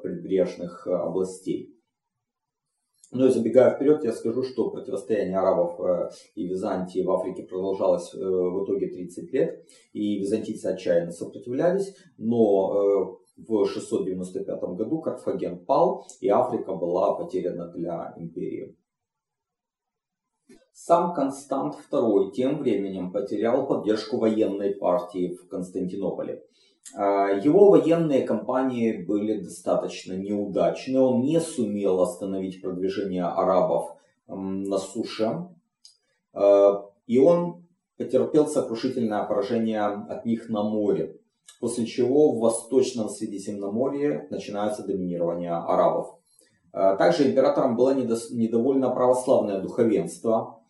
прибрежных 0.02 0.86
областей. 0.86 1.72
Но 3.12 3.28
забегая 3.28 3.74
вперед, 3.74 4.04
я 4.04 4.12
скажу, 4.12 4.42
что 4.42 4.70
противостояние 4.70 5.36
арабов 5.36 5.78
э, 5.80 6.10
и 6.34 6.46
Византии 6.46 7.02
в 7.04 7.10
Африке 7.10 7.42
продолжалось 7.42 8.14
э, 8.14 8.18
в 8.18 8.64
итоге 8.64 8.88
30 8.88 9.32
лет, 9.32 9.66
и 9.92 10.18
византийцы 10.18 10.66
отчаянно 10.66 11.12
сопротивлялись, 11.12 11.94
но 12.16 12.72
э, 12.72 13.21
в 13.46 13.66
695 13.66 14.60
году 14.76 15.00
Карфаген 15.00 15.64
пал, 15.64 16.06
и 16.20 16.28
Африка 16.28 16.74
была 16.74 17.14
потеряна 17.14 17.68
для 17.68 18.14
империи. 18.16 18.76
Сам 20.72 21.14
Констант 21.14 21.76
II 21.90 22.32
тем 22.32 22.58
временем 22.58 23.12
потерял 23.12 23.66
поддержку 23.66 24.18
военной 24.18 24.74
партии 24.74 25.34
в 25.34 25.48
Константинополе. 25.48 26.42
А, 26.96 27.28
его 27.28 27.70
военные 27.70 28.22
кампании 28.22 29.04
были 29.04 29.40
достаточно 29.40 30.14
неудачны. 30.14 30.98
Он 30.98 31.20
не 31.20 31.40
сумел 31.40 32.00
остановить 32.00 32.60
продвижение 32.62 33.24
арабов 33.24 33.96
на 34.26 34.78
суше. 34.78 35.48
А, 36.32 36.90
и 37.06 37.18
он 37.18 37.66
потерпел 37.96 38.46
сокрушительное 38.46 39.24
поражение 39.24 39.82
от 39.82 40.24
них 40.24 40.48
на 40.48 40.62
море. 40.62 41.18
После 41.60 41.86
чего 41.86 42.32
в 42.32 42.40
Восточном 42.40 43.08
Средиземноморье 43.08 44.26
начинается 44.30 44.84
доминирование 44.84 45.52
арабов. 45.52 46.18
А, 46.72 46.96
также 46.96 47.30
императором 47.30 47.76
было 47.76 47.94
недовольно 47.94 48.90
православное 48.90 49.60
духовенство, 49.60 50.62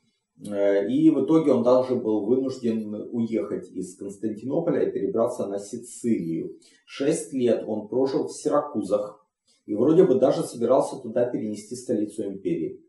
Э, 0.48 0.88
и 0.88 1.10
в 1.10 1.24
итоге 1.24 1.52
он 1.52 1.64
также 1.64 1.94
был 1.94 2.26
вынужден 2.26 2.94
уехать 3.12 3.70
из 3.70 3.96
Константинополя 3.96 4.88
и 4.88 4.90
перебраться 4.90 5.46
на 5.46 5.58
Сицилию. 5.58 6.58
Шесть 6.84 7.32
лет 7.32 7.64
он 7.66 7.88
прожил 7.88 8.26
в 8.26 8.32
Сиракузах 8.32 9.24
и 9.66 9.74
вроде 9.74 10.04
бы 10.04 10.16
даже 10.16 10.42
собирался 10.42 10.96
туда 10.96 11.26
перенести 11.26 11.76
столицу 11.76 12.24
империи. 12.24 12.80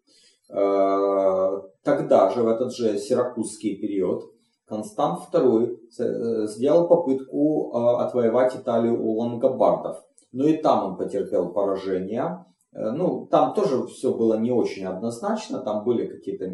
Э, 0.50 1.62
тогда 1.84 2.30
же, 2.32 2.42
в 2.42 2.48
этот 2.48 2.74
же 2.74 2.98
сиракузский 2.98 3.78
период, 3.78 4.33
Констант 4.66 5.20
II 5.32 5.78
э, 6.00 6.48
сделал 6.48 6.88
попытку 6.88 7.76
отвоевать 7.98 8.56
Италию 8.56 9.04
у 9.04 9.18
лангобардов. 9.20 10.04
Но 10.32 10.48
и 10.48 10.58
там 10.58 10.86
он 10.86 10.98
потерпел 10.98 11.52
поражение. 11.54 12.46
Ну, 12.72 13.28
там 13.30 13.54
тоже 13.54 13.86
все 13.86 14.12
было 14.16 14.40
не 14.40 14.52
очень 14.52 14.86
однозначно, 14.86 15.60
там 15.60 15.84
были 15.84 16.08
какие-то 16.08 16.50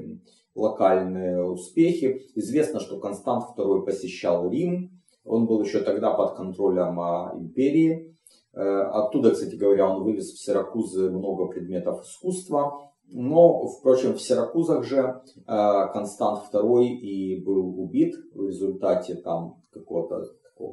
локальные 0.54 1.44
успехи. 1.44 2.24
Известно, 2.36 2.80
что 2.80 3.00
Констант 3.00 3.46
II 3.58 3.86
посещал 3.86 4.50
Рим. 4.50 4.92
Он 5.26 5.46
был 5.46 5.62
еще 5.62 5.80
тогда 5.80 6.12
под 6.12 6.36
контролем 6.36 7.00
а, 7.00 7.34
империи. 7.36 8.18
Э, 8.54 8.82
оттуда, 8.92 9.32
кстати 9.32 9.56
говоря, 9.56 9.90
он 9.90 10.04
вывез 10.04 10.32
в 10.32 10.44
Сиракузы 10.44 11.10
много 11.10 11.48
предметов 11.48 12.04
искусства. 12.04 12.89
Но, 13.12 13.68
впрочем, 13.68 14.14
в 14.14 14.22
Сиракузах 14.22 14.84
же 14.84 14.98
э, 15.00 15.92
Констант 15.94 16.44
II 16.54 16.86
и 16.86 17.44
был 17.44 17.80
убит 17.82 18.16
в 18.34 18.48
результате 18.48 19.16
там 19.16 19.64
какого-то 19.72 20.26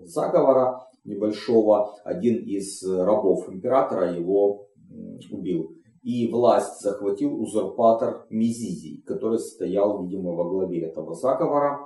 заговора 0.04 0.86
небольшого. 1.04 1.94
Один 2.04 2.36
из 2.44 2.82
рабов 2.84 3.48
императора 3.48 4.12
его 4.12 4.66
убил 5.30 5.76
и 6.06 6.30
власть 6.30 6.82
захватил 6.82 7.34
узурпатор 7.42 8.26
Мизизий, 8.30 9.02
который 9.04 9.40
стоял, 9.40 10.04
видимо, 10.04 10.36
во 10.36 10.48
главе 10.48 10.82
этого 10.82 11.14
заговора. 11.14 11.80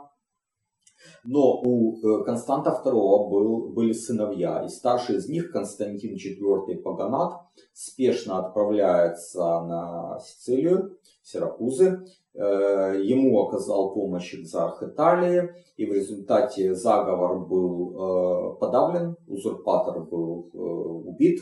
Но 1.24 1.62
у 1.62 1.96
э, 1.96 2.24
Константа 2.24 2.82
II 2.84 3.30
был, 3.30 3.72
были 3.72 3.92
сыновья, 3.92 4.62
и 4.62 4.68
старший 4.68 5.16
из 5.16 5.26
них, 5.26 5.50
Константин 5.50 6.16
IV 6.16 6.82
Паганат, 6.82 7.39
спешно 7.72 8.38
отправляется 8.38 9.38
на 9.40 10.18
Сицилию, 10.20 10.98
Сиракузы. 11.22 12.04
Э, 12.34 12.94
ему 13.02 13.40
оказал 13.40 13.92
помощь 13.92 14.34
экзарх 14.34 14.82
Италии, 14.82 15.50
и 15.76 15.86
в 15.86 15.92
результате 15.92 16.74
заговор 16.74 17.46
был 17.46 18.54
э, 18.54 18.58
подавлен, 18.58 19.16
узурпатор 19.26 20.04
был 20.04 20.50
убит, 20.52 21.40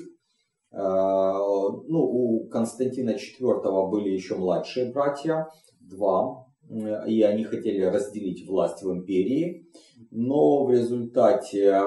Э, 0.71 0.77
ну, 0.79 2.01
у 2.01 2.49
Константина 2.49 3.11
IV 3.11 3.91
были 3.91 4.11
еще 4.11 4.37
младшие 4.37 4.93
братья, 4.93 5.49
два, 5.81 6.47
и 7.07 7.23
они 7.23 7.45
хотели 7.45 7.83
разделить 7.83 8.47
власть 8.47 8.83
в 8.83 8.93
империи, 8.93 9.67
но 10.11 10.65
в 10.65 10.71
результате 10.71 11.81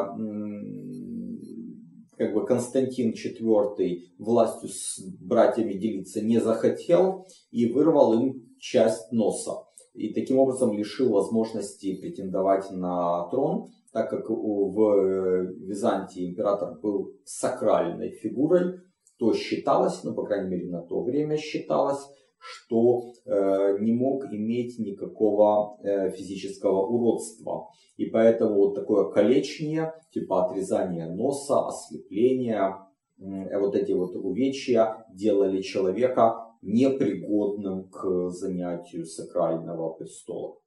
как 2.22 2.36
бы 2.36 2.46
Константин 2.46 3.14
IV 3.14 3.98
властью 4.20 4.70
с 4.70 5.02
братьями 5.20 5.74
делиться 5.74 6.22
не 6.22 6.40
захотел 6.40 7.26
и 7.50 7.66
вырвал 7.66 8.14
им 8.14 8.44
часть 8.60 9.12
носа. 9.12 9.54
И 9.96 10.14
таким 10.14 10.38
образом 10.38 10.72
лишил 10.72 11.10
возможности 11.10 12.00
претендовать 12.00 12.70
на 12.70 13.28
трон 13.32 13.72
так 13.92 14.12
как 14.12 14.30
в 14.30 15.48
Византии 15.68 16.30
император 16.30 16.80
был 16.80 17.12
сакральной 17.26 18.12
фигурой, 18.12 18.82
то 19.18 19.34
считалось, 19.34 20.04
ну, 20.04 20.14
по 20.14 20.24
крайней 20.24 20.50
мере, 20.50 20.70
на 20.70 20.82
то 20.84 21.02
время 21.02 21.38
считалось, 21.38 22.08
что 22.42 23.14
э, 23.26 23.78
не 23.80 23.94
мог 23.94 24.26
иметь 24.26 24.80
никакого 24.80 25.78
э, 25.84 26.10
физического 26.12 26.86
уродства. 26.88 27.70
И 27.98 28.06
поэтому 28.06 28.56
вот 28.56 28.76
такое 28.76 29.12
калечение, 29.12 29.94
типа 30.12 30.46
отрезания 30.46 31.08
носа, 31.08 31.68
ослепления, 31.68 32.78
э, 33.20 33.60
вот 33.60 33.76
эти 33.76 33.92
вот 33.92 34.16
увечья 34.16 35.06
делали 35.14 35.62
человека 35.62 36.48
непригодным 36.64 37.90
к 37.90 38.30
занятию 38.30 39.06
сакрального 39.06 39.94
престола. 39.94 40.58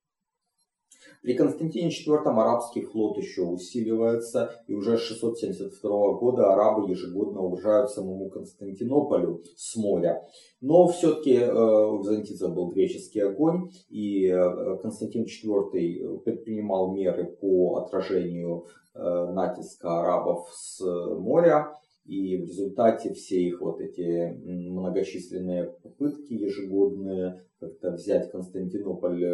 При 1.24 1.34
Константине 1.34 1.88
IV 1.88 2.18
арабский 2.18 2.82
флот 2.82 3.16
еще 3.16 3.42
усиливается, 3.42 4.50
и 4.66 4.74
уже 4.74 4.98
с 4.98 5.00
672 5.00 6.18
года 6.18 6.52
арабы 6.52 6.90
ежегодно 6.90 7.40
угрожают 7.40 7.90
самому 7.90 8.28
Константинополю 8.28 9.42
с 9.56 9.74
моря. 9.76 10.22
Но 10.60 10.86
все-таки 10.88 11.34
э, 11.34 11.50
у 11.50 12.00
византийцев 12.00 12.54
был 12.54 12.68
греческий 12.68 13.20
огонь, 13.20 13.70
и 13.88 14.26
э, 14.26 14.76
Константин 14.82 15.24
IV 15.24 16.18
предпринимал 16.24 16.94
меры 16.94 17.24
по 17.24 17.76
отражению 17.76 18.66
э, 18.94 18.98
натиска 18.98 20.00
арабов 20.00 20.48
с 20.52 20.80
моря. 20.84 21.78
И 22.04 22.36
в 22.36 22.44
результате 22.44 23.14
все 23.14 23.40
их 23.40 23.62
вот 23.62 23.80
эти 23.80 24.36
многочисленные 24.44 25.72
попытки 25.82 26.34
ежегодные 26.34 27.40
как-то 27.58 27.92
взять 27.92 28.30
Константинополь 28.30 29.24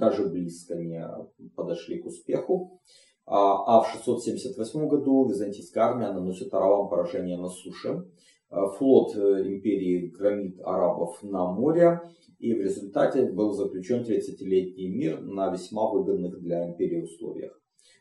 даже 0.00 0.28
близко 0.28 0.74
не 0.74 1.06
подошли 1.54 2.00
к 2.00 2.06
успеху. 2.06 2.80
А, 3.26 3.78
а 3.78 3.82
в 3.82 3.88
678 3.92 4.88
году 4.88 5.28
византийская 5.28 5.84
армия 5.84 6.10
наносит 6.10 6.52
арабам 6.52 6.88
поражение 6.88 7.38
на 7.38 7.48
суше. 7.48 8.06
А, 8.48 8.66
флот 8.66 9.14
э, 9.14 9.46
империи 9.46 10.08
громит 10.08 10.58
арабов 10.64 11.22
на 11.22 11.52
море, 11.52 12.00
и 12.40 12.52
в 12.52 12.60
результате 12.60 13.30
был 13.30 13.52
заключен 13.52 14.02
30-летний 14.02 14.88
мир 14.88 15.20
на 15.20 15.52
весьма 15.52 15.88
выгодных 15.92 16.40
для 16.40 16.68
империи 16.68 17.02
условиях. 17.02 17.56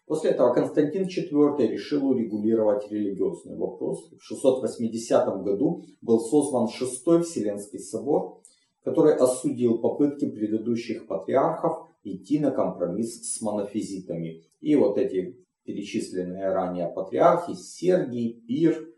После 0.07 0.31
этого 0.31 0.51
Константин 0.55 1.03
IV 1.03 1.67
решил 1.67 2.07
урегулировать 2.07 2.89
религиозный 2.89 3.55
вопрос. 3.55 4.09
В 4.11 4.23
680 4.23 5.43
году 5.43 5.83
был 6.01 6.19
созван 6.19 6.67
Шестой 6.67 7.21
Вселенский 7.21 7.77
собор, 7.77 8.41
который 8.83 9.13
осудил 9.13 9.77
попытки 9.77 10.27
предыдущих 10.27 11.05
патриархов 11.05 11.88
идти 12.03 12.39
на 12.39 12.51
компромисс 12.51 13.33
с 13.33 13.41
монофизитами. 13.41 14.43
И 14.59 14.75
вот 14.75 14.97
эти 14.97 15.37
перечисленные 15.63 16.51
ранее 16.51 16.87
патриархи 16.87 17.53
Сергий, 17.53 18.33
Пир, 18.47 18.89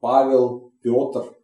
Павел, 0.00 0.72
Петр 0.82 1.36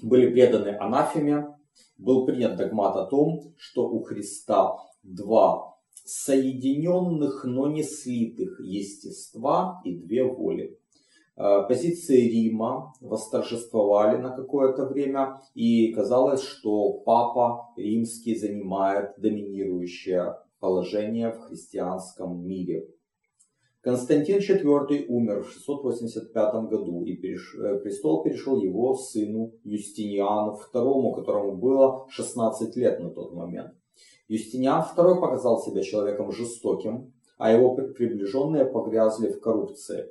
были 0.00 0.30
преданы 0.30 0.76
анафеме. 0.76 1.56
Был 1.96 2.26
принят 2.26 2.56
догмат 2.56 2.96
о 2.96 3.06
том, 3.06 3.54
что 3.56 3.88
у 3.88 4.02
Христа 4.02 4.76
два 5.02 5.76
соединенных, 6.04 7.44
но 7.44 7.68
не 7.68 7.82
слитых 7.82 8.60
естества 8.60 9.80
и 9.84 9.96
две 9.96 10.24
воли. 10.24 10.78
Э, 11.42 11.66
позиции 11.66 12.28
Рима 12.28 12.94
восторжествовали 13.00 14.16
на 14.16 14.30
какое-то 14.30 14.86
время, 14.86 15.40
и 15.54 15.92
казалось, 15.92 16.40
что 16.40 16.92
папа 17.04 17.72
римский 17.76 18.36
занимает 18.36 19.14
доминирующее 19.18 20.36
положение 20.60 21.32
в 21.32 21.40
христианском 21.40 22.46
мире. 22.46 22.88
Константин 23.80 24.38
IV 24.38 25.06
умер 25.08 25.42
в 25.42 25.50
685 25.50 26.54
году, 26.70 27.02
и 27.02 27.14
э, 27.16 27.78
престол 27.80 28.22
перешел 28.22 28.62
его 28.62 28.94
сыну 28.94 29.52
Юстиниану 29.64 30.56
II, 30.72 31.14
которому 31.16 31.56
было 31.56 32.06
16 32.08 32.76
лет 32.76 33.00
на 33.00 33.10
тот 33.10 33.34
момент. 33.34 33.74
Юстиниан 34.28 34.84
II 34.96 35.20
показал 35.20 35.60
себя 35.60 35.82
человеком 35.82 36.30
жестоким, 36.30 37.12
а 37.36 37.50
его 37.50 37.74
приближенные 37.74 38.64
погрязли 38.64 39.32
в 39.32 39.40
коррупции. 39.40 40.06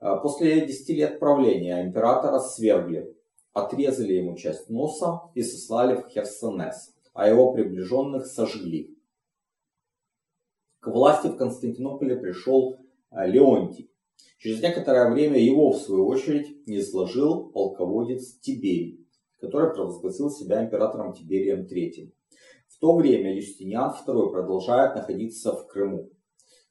А, 0.00 0.16
после 0.16 0.66
10 0.66 0.88
лет 0.90 1.20
правления 1.20 1.84
императора 1.84 2.38
свергли, 2.38 3.14
отрезали 3.52 4.14
ему 4.14 4.34
часть 4.34 4.70
носа 4.70 5.20
и 5.34 5.42
сослали 5.42 5.96
в 5.96 6.08
Херсонес, 6.08 6.94
а 7.12 7.28
его 7.28 7.52
приближенных 7.52 8.26
сожгли. 8.26 8.96
К 10.80 10.86
власти 10.88 11.26
в 11.28 11.36
Константинополе 11.36 12.16
пришел 12.16 12.78
а, 13.10 13.26
Леонтий. 13.26 13.90
Через 14.38 14.62
некоторое 14.62 15.10
время 15.10 15.38
его, 15.38 15.72
в 15.72 15.76
свою 15.76 16.06
очередь, 16.06 16.66
не 16.66 16.80
сложил 16.80 17.50
полководец 17.50 18.38
Тиберий, 18.40 19.06
который 19.38 19.74
провозгласил 19.74 20.30
себя 20.30 20.64
императором 20.64 21.12
Тиберием 21.12 21.66
III. 21.66 22.10
то 22.80 22.96
время 22.96 23.36
Юстиниан 23.36 23.90
II 23.90 24.30
продолжает 24.30 24.94
находиться 24.94 25.52
в 25.52 25.66
Крыму, 25.66 26.08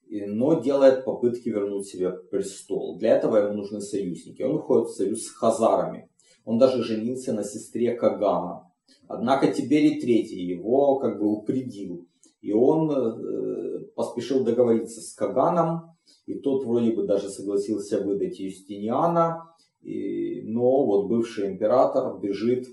но 0.10 0.60
делает 0.60 1.05
попытки 1.05 1.49
вернуть 1.49 1.88
себе 1.88 2.12
престол. 2.12 2.97
Для 2.97 3.18
этого 3.18 3.38
ему 3.38 3.53
нужны 3.53 3.82
союзники. 3.82 4.41
Он 4.41 4.55
уходит 4.55 4.89
в 4.89 4.95
союз 4.95 5.26
с 5.26 5.30
хазарами. 5.32 6.10
Он 6.45 6.57
даже 6.57 6.84
женился 6.84 7.34
на 7.34 7.43
сестре 7.43 7.93
Кагана. 7.93 8.72
Однако 9.07 9.51
Тиберий 9.51 9.99
III 9.99 10.36
его 10.36 10.97
как 10.97 11.20
бы 11.20 11.28
упредил. 11.28 12.07
И 12.41 12.53
он 12.53 12.91
э, 12.91 13.80
поспешил 13.95 14.43
договориться 14.43 15.01
с 15.01 15.14
Каганом. 15.14 15.95
И 16.26 16.36
тот 16.36 16.66
вроде 16.66 16.91
бы 16.91 17.05
даже 17.05 17.30
согласился 17.30 18.01
выдать 18.01 18.39
Юстиниана. 18.39 19.55
И, 19.82 20.41
но 20.43 20.86
вот 20.86 21.07
бывший 21.07 21.47
император 21.47 22.20
бежит 22.20 22.68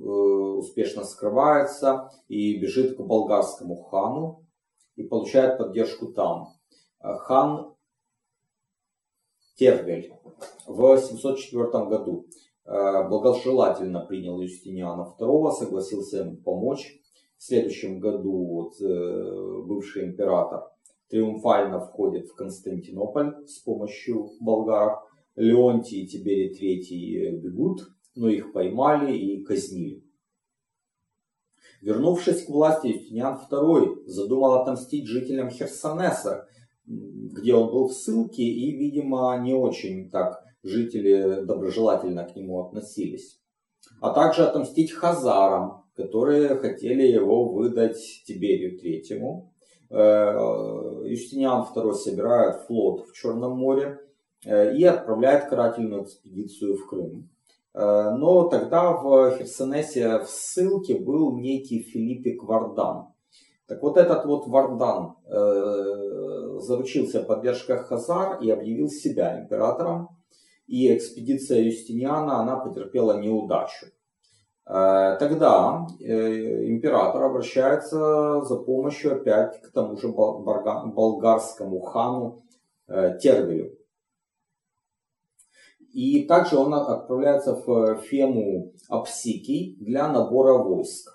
Э, 0.00 0.04
успешно 0.04 1.04
скрывается 1.04 2.10
и 2.28 2.56
бежит 2.60 2.96
к 2.96 3.00
болгарскому 3.00 3.74
хану 3.74 4.44
и 4.98 5.04
получает 5.04 5.58
поддержку 5.58 6.12
там. 6.12 6.48
Э, 7.00 7.16
хан 7.16 7.74
Тервель 9.56 10.12
в 10.66 10.98
704 10.98 11.86
году 11.86 12.26
э, 12.64 13.08
благожелательно 13.08 14.04
принял 14.06 14.40
Юстиниана 14.40 15.14
II, 15.18 15.50
согласился 15.52 16.18
ему 16.18 16.36
помочь. 16.36 17.00
В 17.38 17.42
следующем 17.42 18.00
году 18.00 18.46
вот, 18.46 18.80
бывший 19.66 20.06
император 20.06 20.64
триумфально 21.08 21.78
входит 21.78 22.26
в 22.26 22.34
Константинополь 22.34 23.46
с 23.46 23.60
помощью 23.60 24.30
болгаров. 24.40 25.04
Леонтий 25.36 26.02
и 26.02 26.06
Тиберий 26.08 26.50
III 26.50 27.36
бегут 27.38 27.82
но 28.18 28.28
их 28.28 28.52
поймали 28.52 29.16
и 29.16 29.44
казнили. 29.44 30.02
Вернувшись 31.82 32.44
к 32.44 32.48
власти, 32.48 32.88
Юстиниан 32.88 33.38
II 33.50 34.04
задумал 34.06 34.54
отомстить 34.54 35.06
жителям 35.06 35.50
Херсонеса, 35.50 36.48
где 36.86 37.54
он 37.54 37.70
был 37.70 37.88
в 37.88 37.92
ссылке, 37.92 38.42
и, 38.42 38.76
видимо, 38.76 39.38
не 39.38 39.54
очень 39.54 40.10
так 40.10 40.42
жители 40.62 41.44
доброжелательно 41.44 42.24
к 42.24 42.34
нему 42.34 42.60
относились. 42.60 43.40
А 44.00 44.12
также 44.12 44.44
отомстить 44.44 44.92
хазарам, 44.92 45.84
которые 45.94 46.56
хотели 46.56 47.02
его 47.02 47.48
выдать 47.48 47.98
Тиберию 48.26 48.78
Третьему. 48.78 49.52
Э, 49.90 50.34
Юстиниан 51.04 51.66
II 51.74 51.92
собирает 51.94 52.62
флот 52.66 53.08
в 53.08 53.12
Черном 53.12 53.58
море 53.58 54.00
э, 54.44 54.76
и 54.76 54.84
отправляет 54.84 55.48
карательную 55.48 56.04
экспедицию 56.04 56.76
в 56.76 56.86
Крым. 56.86 57.30
Э, 57.78 58.10
но 58.10 58.48
тогда 58.48 58.92
в 58.92 59.38
Херсонесе 59.38 60.18
в 60.18 60.26
ссылке 60.28 60.98
был 60.98 61.38
некий 61.38 61.82
Филиппик 61.82 62.42
Вардан. 62.42 63.06
Так 63.68 63.82
вот 63.82 63.96
этот 63.96 64.24
вот 64.24 64.48
Вардан 64.48 65.14
э, 65.26 66.58
заручился 66.58 67.22
поддержкой 67.22 67.78
Хазар 67.78 68.40
и 68.40 68.50
объявил 68.50 68.88
себя 68.88 69.40
императором. 69.40 70.08
И 70.66 70.92
экспедиция 70.94 71.62
Юстиниана, 71.62 72.40
она 72.40 72.56
потерпела 72.56 73.20
неудачу. 73.20 73.86
Э, 74.66 75.16
тогда 75.20 75.86
э, 76.00 76.66
император 76.66 77.22
обращается 77.22 78.42
за 78.42 78.56
помощью 78.56 79.12
опять 79.14 79.62
к 79.62 79.70
тому 79.70 79.96
же 79.96 80.08
болгарскому 80.08 81.80
хану 81.80 82.42
э. 82.88 83.18
И 85.98 86.26
также 86.26 86.56
он 86.56 86.72
отправляется 86.74 87.56
в 87.56 87.96
Фему 88.02 88.72
Апсикий 88.88 89.76
для 89.80 90.06
набора 90.06 90.56
войск. 90.62 91.10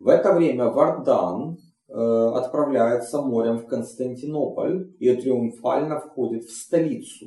В 0.00 0.08
это 0.08 0.32
время 0.32 0.70
Вардан 0.70 1.58
э, 1.88 1.92
отправляется 1.94 3.22
морем 3.22 3.58
в 3.58 3.68
Константинополь 3.68 4.92
и 4.98 5.14
триумфально 5.14 6.00
входит 6.00 6.42
в 6.46 6.50
столицу. 6.50 7.26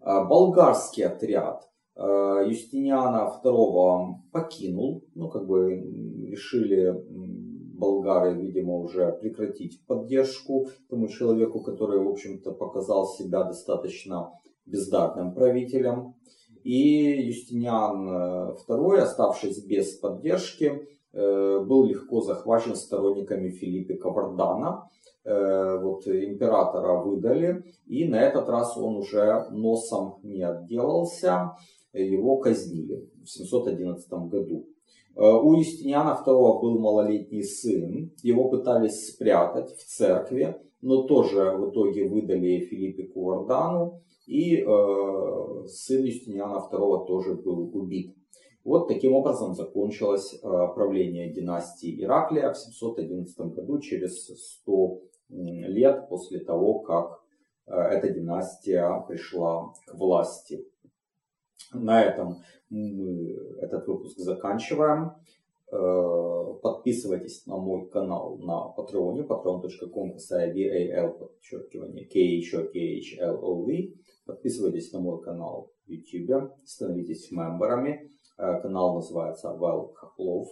Э, 0.00 0.24
болгарский 0.24 1.04
отряд 1.04 1.68
э, 1.94 2.44
Юстиниана 2.46 3.30
II 3.44 4.14
покинул, 4.32 5.04
ну 5.14 5.28
как 5.28 5.46
бы 5.46 5.74
решили 6.30 7.04
болгары, 7.76 8.32
видимо, 8.32 8.78
уже 8.78 9.12
прекратить 9.12 9.84
поддержку 9.86 10.68
тому 10.88 11.08
человеку, 11.08 11.62
который, 11.62 12.02
в 12.02 12.08
общем-то, 12.08 12.52
показал 12.52 13.06
себя 13.08 13.44
достаточно 13.44 14.32
бездарным 14.66 15.34
правителем. 15.34 16.14
И 16.62 17.26
Юстиниан 17.28 18.54
II, 18.68 18.96
э, 18.96 19.02
оставшись 19.02 19.64
без 19.64 19.96
поддержки, 19.96 20.86
э, 21.12 21.60
был 21.60 21.84
легко 21.84 22.20
захвачен 22.20 22.76
сторонниками 22.76 23.50
Филиппа 23.50 23.94
Кавардана. 23.94 24.88
Э, 25.24 25.78
вот 25.80 26.06
императора 26.06 27.02
выдали, 27.02 27.64
и 27.86 28.06
на 28.06 28.20
этот 28.20 28.48
раз 28.48 28.76
он 28.76 28.96
уже 28.96 29.46
носом 29.50 30.18
не 30.22 30.42
отделался, 30.42 31.52
его 31.92 32.38
казнили 32.38 33.08
в 33.22 33.28
711 33.28 34.28
году. 34.28 34.66
У 35.16 35.54
Юстиниана 35.54 36.18
II 36.24 36.60
был 36.60 36.78
малолетний 36.78 37.42
сын, 37.42 38.12
его 38.22 38.48
пытались 38.48 39.08
спрятать 39.08 39.70
в 39.76 39.84
церкви, 39.84 40.56
но 40.80 41.02
тоже 41.02 41.56
в 41.58 41.70
итоге 41.70 42.08
выдали 42.08 42.60
Филиппе 42.60 43.08
Кувардану, 43.08 44.00
и 44.30 44.62
э, 44.62 45.66
сын 45.66 46.04
Юстиниана 46.04 46.58
II 46.70 47.06
тоже 47.06 47.34
был 47.34 47.76
убит. 47.76 48.14
Вот 48.62 48.86
таким 48.86 49.14
образом 49.14 49.54
закончилось 49.54 50.34
э, 50.34 50.38
правление 50.74 51.32
династии 51.32 52.00
Ираклия 52.00 52.52
в 52.52 52.56
711 52.56 53.36
году, 53.54 53.80
через 53.80 54.26
100 54.62 55.00
лет 55.30 56.08
после 56.08 56.38
того, 56.38 56.78
как 56.78 57.20
э, 57.66 57.74
эта 57.74 58.10
династия 58.10 59.04
пришла 59.08 59.72
к 59.86 59.94
власти. 59.94 60.64
На 61.72 62.04
этом 62.04 62.36
мы 62.68 63.36
этот 63.60 63.88
выпуск 63.88 64.16
заканчиваем. 64.18 65.14
Э, 65.72 66.54
подписывайтесь 66.62 67.46
на 67.46 67.56
мой 67.56 67.88
канал 67.88 68.38
на 68.38 68.68
патреоне, 68.68 69.22
patreon.com, 69.22 70.12
подчеркивание, 71.18 72.04
k 72.06 72.20
еще 72.20 72.68
k 72.68 72.78
h 72.98 73.16
l 73.18 73.38
o 73.42 73.62
v. 73.62 73.94
Подписывайтесь 74.30 74.92
на 74.92 75.00
мой 75.00 75.20
канал 75.20 75.72
в 75.88 75.90
YouTube, 75.90 76.52
становитесь 76.64 77.32
мемберами. 77.32 78.08
Э, 78.38 78.60
канал 78.60 78.94
называется 78.94 79.52
Вэл 79.52 79.92
Хохлов. 79.96 80.46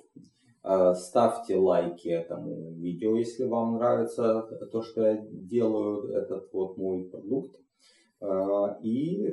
Э, 0.65 0.95
ставьте 0.95 1.57
лайки 1.57 2.09
этому 2.09 2.73
видео, 2.73 3.15
если 3.15 3.45
вам 3.45 3.77
нравится 3.77 4.43
то, 4.73 4.83
что 4.83 5.07
я 5.07 5.25
делаю, 5.31 6.09
этот 6.09 6.53
вот 6.53 6.77
мой 6.77 7.05
продукт. 7.05 7.55
Э, 8.21 8.81
и 8.83 9.29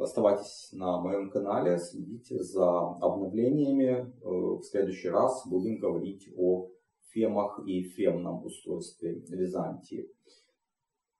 оставайтесь 0.00 0.70
на 0.72 1.00
моем 1.00 1.30
канале, 1.30 1.78
следите 1.78 2.42
за 2.42 2.68
обновлениями. 2.78 4.12
В 4.20 4.64
следующий 4.64 5.10
раз 5.10 5.46
будем 5.46 5.78
говорить 5.78 6.28
о 6.36 6.68
фемах 7.12 7.60
и 7.64 7.84
фемном 7.84 8.44
устройстве 8.44 9.22
Византии. 9.28 10.10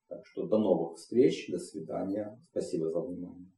Так 0.08 0.26
что 0.26 0.46
до 0.46 0.58
новых 0.58 0.96
встреч, 0.96 1.48
до 1.50 1.58
свидания. 1.58 2.40
Спасибо 2.50 2.90
за 2.90 3.00
внимание. 3.00 3.50